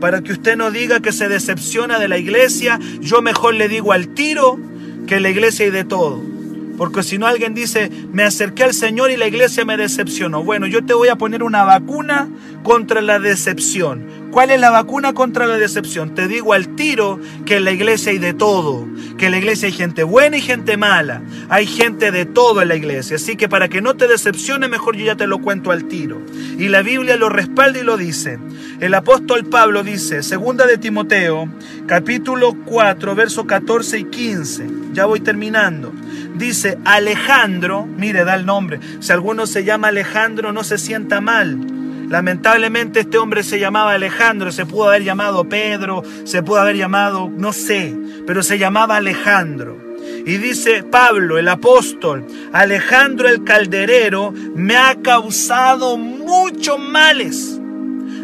Para 0.00 0.22
que 0.22 0.32
usted 0.32 0.56
no 0.56 0.70
diga 0.70 1.00
que 1.00 1.12
se 1.12 1.28
decepciona 1.28 1.98
de 1.98 2.08
la 2.08 2.18
iglesia, 2.18 2.78
yo 3.00 3.22
mejor 3.22 3.54
le 3.54 3.68
digo 3.68 3.92
al 3.92 4.08
tiro 4.08 4.58
que 5.06 5.20
la 5.20 5.30
iglesia 5.30 5.66
y 5.66 5.70
de 5.70 5.84
todo. 5.84 6.37
Porque 6.78 7.02
si 7.02 7.18
no 7.18 7.26
alguien 7.26 7.52
dice, 7.52 7.90
me 8.12 8.22
acerqué 8.22 8.62
al 8.64 8.72
Señor 8.72 9.10
y 9.10 9.16
la 9.16 9.26
iglesia 9.26 9.64
me 9.64 9.76
decepcionó. 9.76 10.44
Bueno, 10.44 10.66
yo 10.66 10.84
te 10.84 10.94
voy 10.94 11.08
a 11.08 11.16
poner 11.16 11.42
una 11.42 11.64
vacuna 11.64 12.28
contra 12.62 13.02
la 13.02 13.18
decepción. 13.18 14.06
¿Cuál 14.30 14.50
es 14.50 14.60
la 14.60 14.70
vacuna 14.70 15.14
contra 15.14 15.46
la 15.46 15.56
decepción? 15.56 16.14
Te 16.14 16.28
digo 16.28 16.52
al 16.52 16.76
tiro 16.76 17.18
que 17.46 17.56
en 17.56 17.64
la 17.64 17.72
iglesia 17.72 18.12
hay 18.12 18.18
de 18.18 18.34
todo, 18.34 18.86
que 19.16 19.26
en 19.26 19.32
la 19.32 19.38
iglesia 19.38 19.66
hay 19.66 19.72
gente 19.72 20.04
buena 20.04 20.36
y 20.36 20.40
gente 20.40 20.76
mala, 20.76 21.22
hay 21.48 21.66
gente 21.66 22.12
de 22.12 22.26
todo 22.26 22.60
en 22.60 22.68
la 22.68 22.76
iglesia, 22.76 23.16
así 23.16 23.36
que 23.36 23.48
para 23.48 23.68
que 23.68 23.80
no 23.80 23.96
te 23.96 24.06
decepcione 24.06 24.68
mejor 24.68 24.96
yo 24.96 25.06
ya 25.06 25.16
te 25.16 25.26
lo 25.26 25.38
cuento 25.38 25.70
al 25.70 25.84
tiro. 25.86 26.20
Y 26.58 26.68
la 26.68 26.82
Biblia 26.82 27.16
lo 27.16 27.28
respalda 27.28 27.78
y 27.80 27.84
lo 27.84 27.96
dice. 27.96 28.38
El 28.80 28.94
apóstol 28.94 29.46
Pablo 29.46 29.82
dice, 29.82 30.22
segunda 30.22 30.66
de 30.66 30.76
Timoteo, 30.76 31.48
capítulo 31.86 32.54
4, 32.66 33.14
versos 33.14 33.46
14 33.46 33.98
y 33.98 34.04
15, 34.04 34.66
ya 34.92 35.06
voy 35.06 35.20
terminando. 35.20 35.92
Dice, 36.38 36.78
Alejandro, 36.84 37.84
mire, 37.84 38.24
da 38.24 38.34
el 38.34 38.46
nombre, 38.46 38.80
si 39.00 39.12
alguno 39.12 39.46
se 39.46 39.64
llama 39.64 39.88
Alejandro 39.88 40.52
no 40.52 40.64
se 40.64 40.78
sienta 40.78 41.20
mal 41.20 41.78
Lamentablemente 42.08 43.00
este 43.00 43.18
hombre 43.18 43.42
se 43.42 43.60
llamaba 43.60 43.92
Alejandro, 43.92 44.50
se 44.50 44.64
pudo 44.64 44.88
haber 44.88 45.04
llamado 45.04 45.46
Pedro, 45.46 46.02
se 46.24 46.42
pudo 46.42 46.58
haber 46.58 46.76
llamado, 46.76 47.30
no 47.30 47.52
sé, 47.52 47.94
pero 48.26 48.42
se 48.42 48.58
llamaba 48.58 48.96
Alejandro. 48.96 49.76
Y 50.24 50.38
dice 50.38 50.84
Pablo, 50.84 51.36
el 51.36 51.48
apóstol, 51.48 52.26
Alejandro 52.52 53.28
el 53.28 53.44
calderero 53.44 54.32
me 54.54 54.76
ha 54.76 54.96
causado 55.02 55.98
muchos 55.98 56.78
males. 56.78 57.60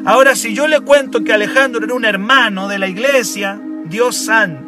Ahora, 0.07 0.35
si 0.35 0.55
yo 0.55 0.67
le 0.67 0.81
cuento 0.81 1.23
que 1.23 1.35
Alejandro 1.35 1.85
era 1.85 1.95
un 1.95 2.07
hermano 2.07 2.69
de 2.69 2.79
la 2.79 2.89
iglesia, 2.89 3.61
Dios 3.85 4.17
santo, 4.17 4.64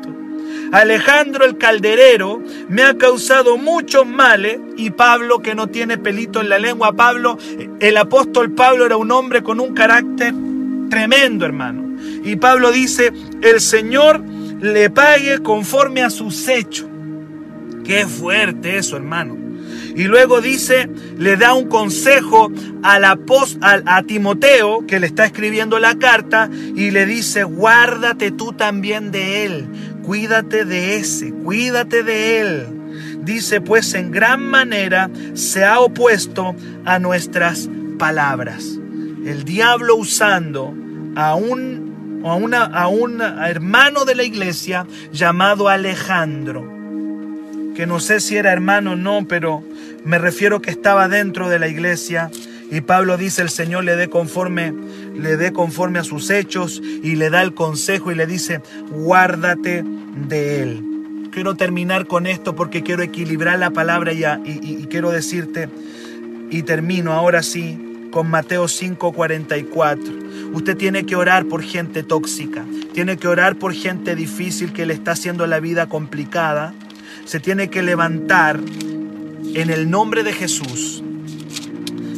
Alejandro 0.73 1.45
el 1.45 1.59
calderero 1.59 2.43
me 2.69 2.83
ha 2.83 2.97
causado 2.97 3.57
muchos 3.57 4.07
males 4.07 4.59
y 4.77 4.91
Pablo 4.91 5.41
que 5.41 5.55
no 5.55 5.69
tiene 5.69 5.99
pelito 5.99 6.41
en 6.41 6.49
la 6.49 6.59
lengua, 6.59 6.93
Pablo, 6.93 7.39
el 7.81 7.97
apóstol 7.97 8.53
Pablo 8.53 8.87
era 8.87 8.97
un 8.97 9.11
hombre 9.11 9.43
con 9.43 9.61
un 9.61 9.75
carácter 9.75 10.35
tremendo, 10.91 11.45
hermano. 11.45 11.97
Y 12.25 12.37
Pablo 12.37 12.73
dice, 12.73 13.13
el 13.43 13.61
Señor 13.61 14.23
le 14.61 14.91
pague 14.91 15.41
conforme 15.43 16.03
a 16.03 16.11
sus 16.11 16.49
hechos. 16.49 16.89
Qué 17.85 18.07
fuerte 18.07 18.79
eso, 18.79 18.97
hermano. 18.97 19.37
Y 19.95 20.05
luego 20.05 20.43
dice, 20.43 20.91
le 21.17 21.37
da 21.37 21.55
un 21.55 21.69
consejo 21.69 22.53
al 22.83 23.05
a 23.05 24.03
Timoteo, 24.03 24.87
que 24.87 25.01
le 25.01 25.07
está 25.07 25.25
escribiendo 25.25 25.79
la 25.79 25.97
carta, 25.97 26.51
y 26.53 26.91
le 26.91 27.07
dice, 27.07 27.45
guárdate 27.45 28.31
tú 28.31 28.53
también 28.53 29.11
de 29.11 29.47
él, 29.47 29.67
cuídate 30.07 30.65
de 30.65 30.97
ese, 30.97 31.33
cuídate 31.33 32.05
de 32.05 32.41
él. 32.41 32.67
Dice, 33.25 33.61
pues 33.61 33.93
en 33.95 34.13
gran 34.13 34.41
manera 34.41 35.11
se 35.35 35.65
ha 35.65 35.81
opuesto 35.81 36.55
a 36.85 37.01
nuestras 37.01 37.69
palabras. 37.99 38.79
El 39.27 39.43
diablo 39.45 39.97
usando 39.97 40.73
a 41.17 41.35
un, 41.35 42.23
a, 42.25 42.35
una, 42.35 42.65
a 42.65 42.87
un 42.87 43.21
hermano 43.21 44.05
de 44.05 44.15
la 44.15 44.23
iglesia 44.23 44.87
llamado 45.13 45.69
Alejandro, 45.69 46.63
que 47.75 47.87
no 47.87 47.99
sé 47.99 48.21
si 48.21 48.37
era 48.37 48.53
hermano 48.53 48.93
o 48.93 48.97
no, 48.97 49.27
pero 49.27 49.65
me 50.05 50.19
refiero 50.19 50.63
que 50.63 50.71
estaba 50.71 51.09
dentro 51.09 51.49
de 51.49 51.59
la 51.59 51.67
iglesia. 51.67 52.31
Y 52.71 52.81
Pablo 52.81 53.17
dice, 53.17 53.43
el 53.43 53.51
Señor 53.51 53.85
le 53.85 53.97
dé 53.97 54.09
conforme, 54.09 54.73
le 55.15 55.37
dé 55.37 55.53
conforme 55.53 55.99
a 55.99 56.05
sus 56.05 56.31
hechos 56.31 56.83
y 56.85 57.15
le 57.17 57.31
da 57.31 57.43
el 57.43 57.55
consejo 57.55 58.11
y 58.11 58.15
le 58.15 58.27
dice, 58.27 58.61
guárdate 58.91 59.85
de 60.29 60.63
él. 60.63 60.83
Quiero 61.31 61.55
terminar 61.55 62.07
con 62.07 62.27
esto 62.27 62.57
porque 62.57 62.83
quiero 62.83 63.03
equilibrar 63.03 63.59
la 63.59 63.71
palabra 63.71 64.13
ya 64.13 64.41
y, 64.45 64.83
y 64.83 64.87
quiero 64.87 65.11
decirte, 65.11 65.69
y 66.51 66.63
termino 66.63 67.13
ahora 67.13 67.43
sí 67.43 67.87
con 68.17 68.31
Mateo 68.31 68.65
5:44. 68.65 70.55
Usted 70.55 70.77
tiene 70.77 71.05
que 71.05 71.17
orar 71.17 71.45
por 71.45 71.63
gente 71.63 72.03
tóxica, 72.03 72.65
tiene 72.95 73.19
que 73.19 73.29
orar 73.29 73.57
por 73.57 73.75
gente 73.75 74.15
difícil 74.15 74.73
que 74.73 74.87
le 74.87 74.95
está 74.95 75.13
haciendo 75.13 75.47
la 75.47 75.61
vida 75.61 75.87
complicada. 75.87 76.73
Se 77.27 77.41
tiene 77.41 77.69
que 77.69 77.83
levantar 77.83 78.59
en 79.55 79.71
el 79.71 79.91
nombre 79.91 80.23
de 80.23 80.33
Jesús, 80.33 81.03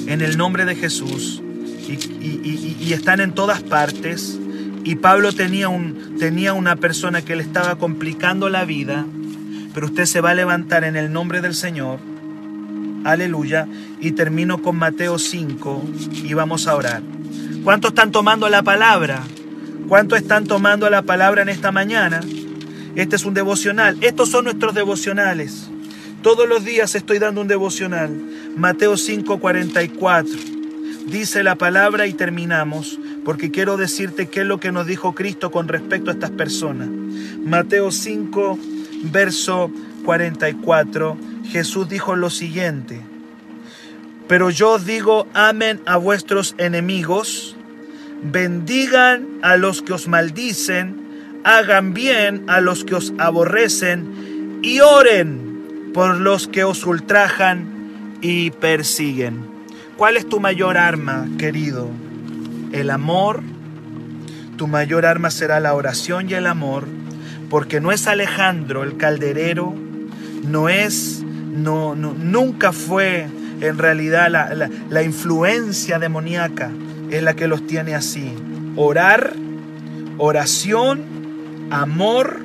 en 0.08 0.22
el 0.22 0.38
nombre 0.38 0.64
de 0.64 0.74
Jesús, 0.74 1.42
y, 1.88 2.92
están 2.92 3.20
en 3.20 3.32
todas 3.32 3.62
partes. 3.62 4.38
Y 4.82 4.96
Pablo 4.96 5.32
tenía, 5.32 5.68
un, 5.68 6.16
tenía 6.18 6.54
una 6.54 6.76
persona 6.76 7.22
que 7.22 7.36
le 7.36 7.42
estaba 7.42 7.76
complicando 7.76 8.48
la 8.48 8.64
vida, 8.64 9.04
pero 9.74 9.86
usted 9.86 10.06
se 10.06 10.22
va 10.22 10.30
a 10.30 10.34
levantar 10.34 10.84
en 10.84 10.96
el 10.96 11.12
nombre 11.12 11.42
del 11.42 11.54
Señor. 11.54 11.98
Aleluya. 13.04 13.68
Y 14.00 14.12
termino 14.12 14.62
con 14.62 14.76
Mateo 14.76 15.18
5 15.18 15.84
y 16.24 16.32
vamos 16.32 16.66
a 16.66 16.74
orar. 16.74 17.02
¿Cuántos 17.62 17.90
están 17.90 18.10
tomando 18.10 18.48
la 18.48 18.62
palabra? 18.62 19.22
¿Cuántos 19.88 20.18
están 20.18 20.46
tomando 20.46 20.88
la 20.88 21.02
palabra 21.02 21.42
en 21.42 21.50
esta 21.50 21.70
mañana? 21.70 22.20
Este 22.94 23.16
es 23.16 23.24
un 23.24 23.34
devocional. 23.34 23.98
Estos 24.00 24.30
son 24.30 24.44
nuestros 24.44 24.74
devocionales. 24.74 25.68
Todos 26.22 26.48
los 26.48 26.64
días 26.64 26.94
estoy 26.94 27.18
dando 27.18 27.40
un 27.42 27.48
devocional. 27.48 28.10
Mateo 28.58 28.96
5:44. 28.96 30.26
Dice 31.06 31.44
la 31.44 31.54
palabra 31.54 32.08
y 32.08 32.12
terminamos, 32.12 32.98
porque 33.24 33.52
quiero 33.52 33.76
decirte 33.76 34.26
qué 34.26 34.40
es 34.40 34.46
lo 34.46 34.58
que 34.58 34.72
nos 34.72 34.84
dijo 34.84 35.14
Cristo 35.14 35.52
con 35.52 35.68
respecto 35.68 36.10
a 36.10 36.14
estas 36.14 36.32
personas. 36.32 36.88
Mateo 36.88 37.92
5, 37.92 38.58
verso 39.12 39.70
44. 40.04 41.16
Jesús 41.44 41.88
dijo 41.88 42.16
lo 42.16 42.30
siguiente. 42.30 43.00
Pero 44.26 44.50
yo 44.50 44.80
digo, 44.80 45.28
amen 45.34 45.80
a 45.86 45.96
vuestros 45.96 46.56
enemigos, 46.58 47.56
bendigan 48.24 49.24
a 49.40 49.56
los 49.56 49.82
que 49.82 49.92
os 49.92 50.08
maldicen, 50.08 50.96
hagan 51.44 51.94
bien 51.94 52.42
a 52.48 52.60
los 52.60 52.84
que 52.84 52.96
os 52.96 53.12
aborrecen 53.18 54.58
y 54.62 54.80
oren 54.80 55.92
por 55.94 56.16
los 56.16 56.48
que 56.48 56.64
os 56.64 56.84
ultrajan 56.84 57.77
y 58.20 58.50
persiguen. 58.50 59.46
¿Cuál 59.96 60.16
es 60.16 60.28
tu 60.28 60.40
mayor 60.40 60.76
arma, 60.76 61.26
querido? 61.38 61.88
El 62.72 62.90
amor. 62.90 63.42
Tu 64.57 64.66
mayor 64.66 65.07
arma 65.07 65.31
será 65.31 65.61
la 65.61 65.74
oración 65.74 66.28
y 66.28 66.35
el 66.35 66.46
amor, 66.46 66.87
porque 67.48 67.81
no 67.81 67.92
es 67.92 68.09
Alejandro 68.09 68.83
el 68.83 68.96
calderero, 68.96 69.72
no 70.44 70.68
es, 70.68 71.22
no, 71.22 71.94
nunca 71.94 72.72
fue 72.72 73.28
en 73.61 73.78
realidad 73.78 74.28
la, 74.31 74.68
la 74.90 75.02
influencia 75.02 76.00
demoníaca 76.00 76.70
es 77.11 77.22
la 77.22 77.35
que 77.35 77.46
los 77.46 77.68
tiene 77.68 77.94
así. 77.94 78.35
Orar, 78.74 79.33
oración, 80.18 81.04
amor 81.70 82.40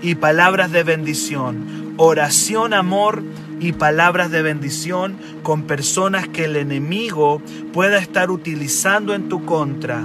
y 0.00 0.14
palabras 0.14 0.72
de 0.72 0.82
bendición 0.82 1.74
oración, 1.96 2.74
amor 2.74 3.22
y 3.64 3.72
palabras 3.72 4.30
de 4.30 4.42
bendición 4.42 5.16
con 5.42 5.62
personas 5.62 6.28
que 6.28 6.44
el 6.44 6.56
enemigo 6.56 7.40
pueda 7.72 7.96
estar 7.96 8.30
utilizando 8.30 9.14
en 9.14 9.30
tu 9.30 9.46
contra. 9.46 10.04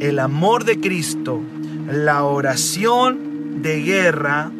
El 0.00 0.18
amor 0.18 0.64
de 0.64 0.80
Cristo, 0.80 1.42
la 1.90 2.24
oración 2.24 3.60
de 3.60 3.82
guerra 3.82 4.50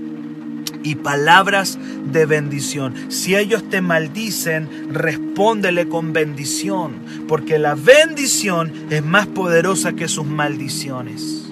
y 0.83 0.97
palabras 0.97 1.79
de 2.13 2.27
bendición. 2.27 2.95
Si 3.09 3.35
ellos 3.35 3.67
te 3.71 3.81
maldicen, 3.81 4.69
respóndele 4.93 5.89
con 5.89 6.13
bendición, 6.13 6.97
porque 7.29 7.59
la 7.59 7.77
bendición 7.77 8.73
es 8.91 9.03
más 9.03 9.27
poderosa 9.27 9.95
que 9.95 10.07
sus 10.07 10.27
maldiciones. 10.27 11.47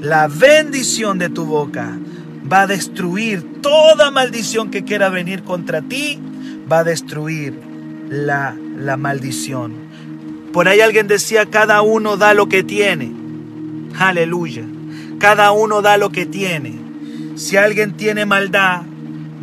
La 0.00 0.26
bendición 0.26 1.18
de 1.18 1.28
tu 1.28 1.44
boca 1.44 1.98
va 2.50 2.62
a 2.62 2.66
destruir 2.66 3.60
toda 3.60 4.10
maldición 4.10 4.70
que 4.70 4.84
quiera 4.84 5.08
venir 5.10 5.42
contra 5.42 5.82
ti, 5.82 6.18
va 6.70 6.80
a 6.80 6.84
destruir 6.84 7.58
la, 8.08 8.56
la 8.76 8.96
maldición. 8.96 9.88
Por 10.52 10.68
ahí 10.68 10.80
alguien 10.80 11.08
decía, 11.08 11.46
cada 11.46 11.82
uno 11.82 12.16
da 12.16 12.34
lo 12.34 12.48
que 12.48 12.62
tiene. 12.62 13.12
Aleluya. 13.98 14.64
Cada 15.18 15.52
uno 15.52 15.82
da 15.82 15.98
lo 15.98 16.10
que 16.10 16.26
tiene. 16.26 16.78
Si 17.36 17.56
alguien 17.56 17.96
tiene 17.96 18.24
maldad, 18.24 18.82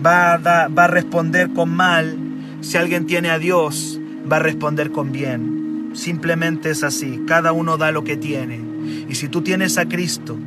va 0.06 0.34
a, 0.34 0.68
va 0.68 0.84
a 0.84 0.88
responder 0.88 1.51
con 1.53 1.70
mal. 1.70 2.18
Si 2.62 2.78
alguien 2.78 3.06
tiene 3.06 3.30
a 3.30 3.38
Dios, 3.38 3.99
va 4.30 4.38
a 4.38 4.39
responder 4.39 4.91
con 4.91 5.12
bien. 5.12 5.91
Simplemente 5.93 6.72
es 6.72 6.84
así. 6.84 7.22
Cada 7.28 7.51
uno 7.51 7.78
da 7.78 7.91
lo 7.91 8.03
que 8.03 8.18
tiene. 8.18 8.60
Y 9.08 9.16
si 9.16 9.28
tú 9.28 9.41
tienes 9.41 9.78
a 9.78 9.88
Cristo, 9.88 10.38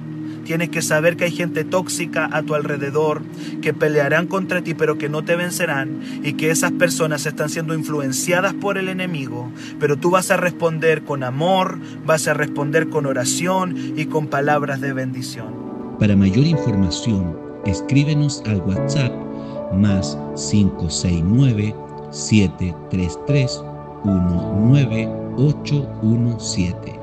Tienes 0.49 0.71
que 0.71 0.81
saber 0.81 1.19
que 1.19 1.25
hay 1.25 1.31
gente 1.31 1.63
tóxica 1.63 2.27
a 2.33 2.43
tu 2.43 2.55
alrededor 2.55 3.21
que 3.61 3.75
pelearán 3.75 4.27
contra 4.27 4.63
ti 4.63 4.73
pero 4.73 4.97
que 4.97 5.11
no 5.11 5.23
te 5.23 5.37
vencerán 5.37 6.01
y 6.23 6.33
que 6.33 6.51
esas 6.51 6.73
personas 6.73 7.27
están 7.27 7.51
siendo 7.51 7.75
influenciadas 7.75 8.55
por 8.55 8.79
el 8.79 8.89
enemigo. 8.89 9.53
Pero 9.79 9.99
tú 9.99 10.09
vas 10.09 10.31
a 10.31 10.39
responder 10.39 11.05
con 11.05 11.23
amor, 11.23 11.79
vas 12.07 12.29
a 12.29 12.33
responder 12.33 12.89
con 12.89 13.05
oración 13.05 13.93
y 13.95 14.07
con 14.07 14.29
palabras 14.29 14.81
de 14.81 14.95
bendición. 14.95 15.53
Para 16.01 16.17
mayor 16.17 16.47
información, 16.47 17.37
escríbenos 17.67 18.43
al 18.47 18.63
WhatsApp 18.63 19.13
más 19.75 20.17
569 20.51 21.75
733 22.11 23.61
19817. 24.03 26.98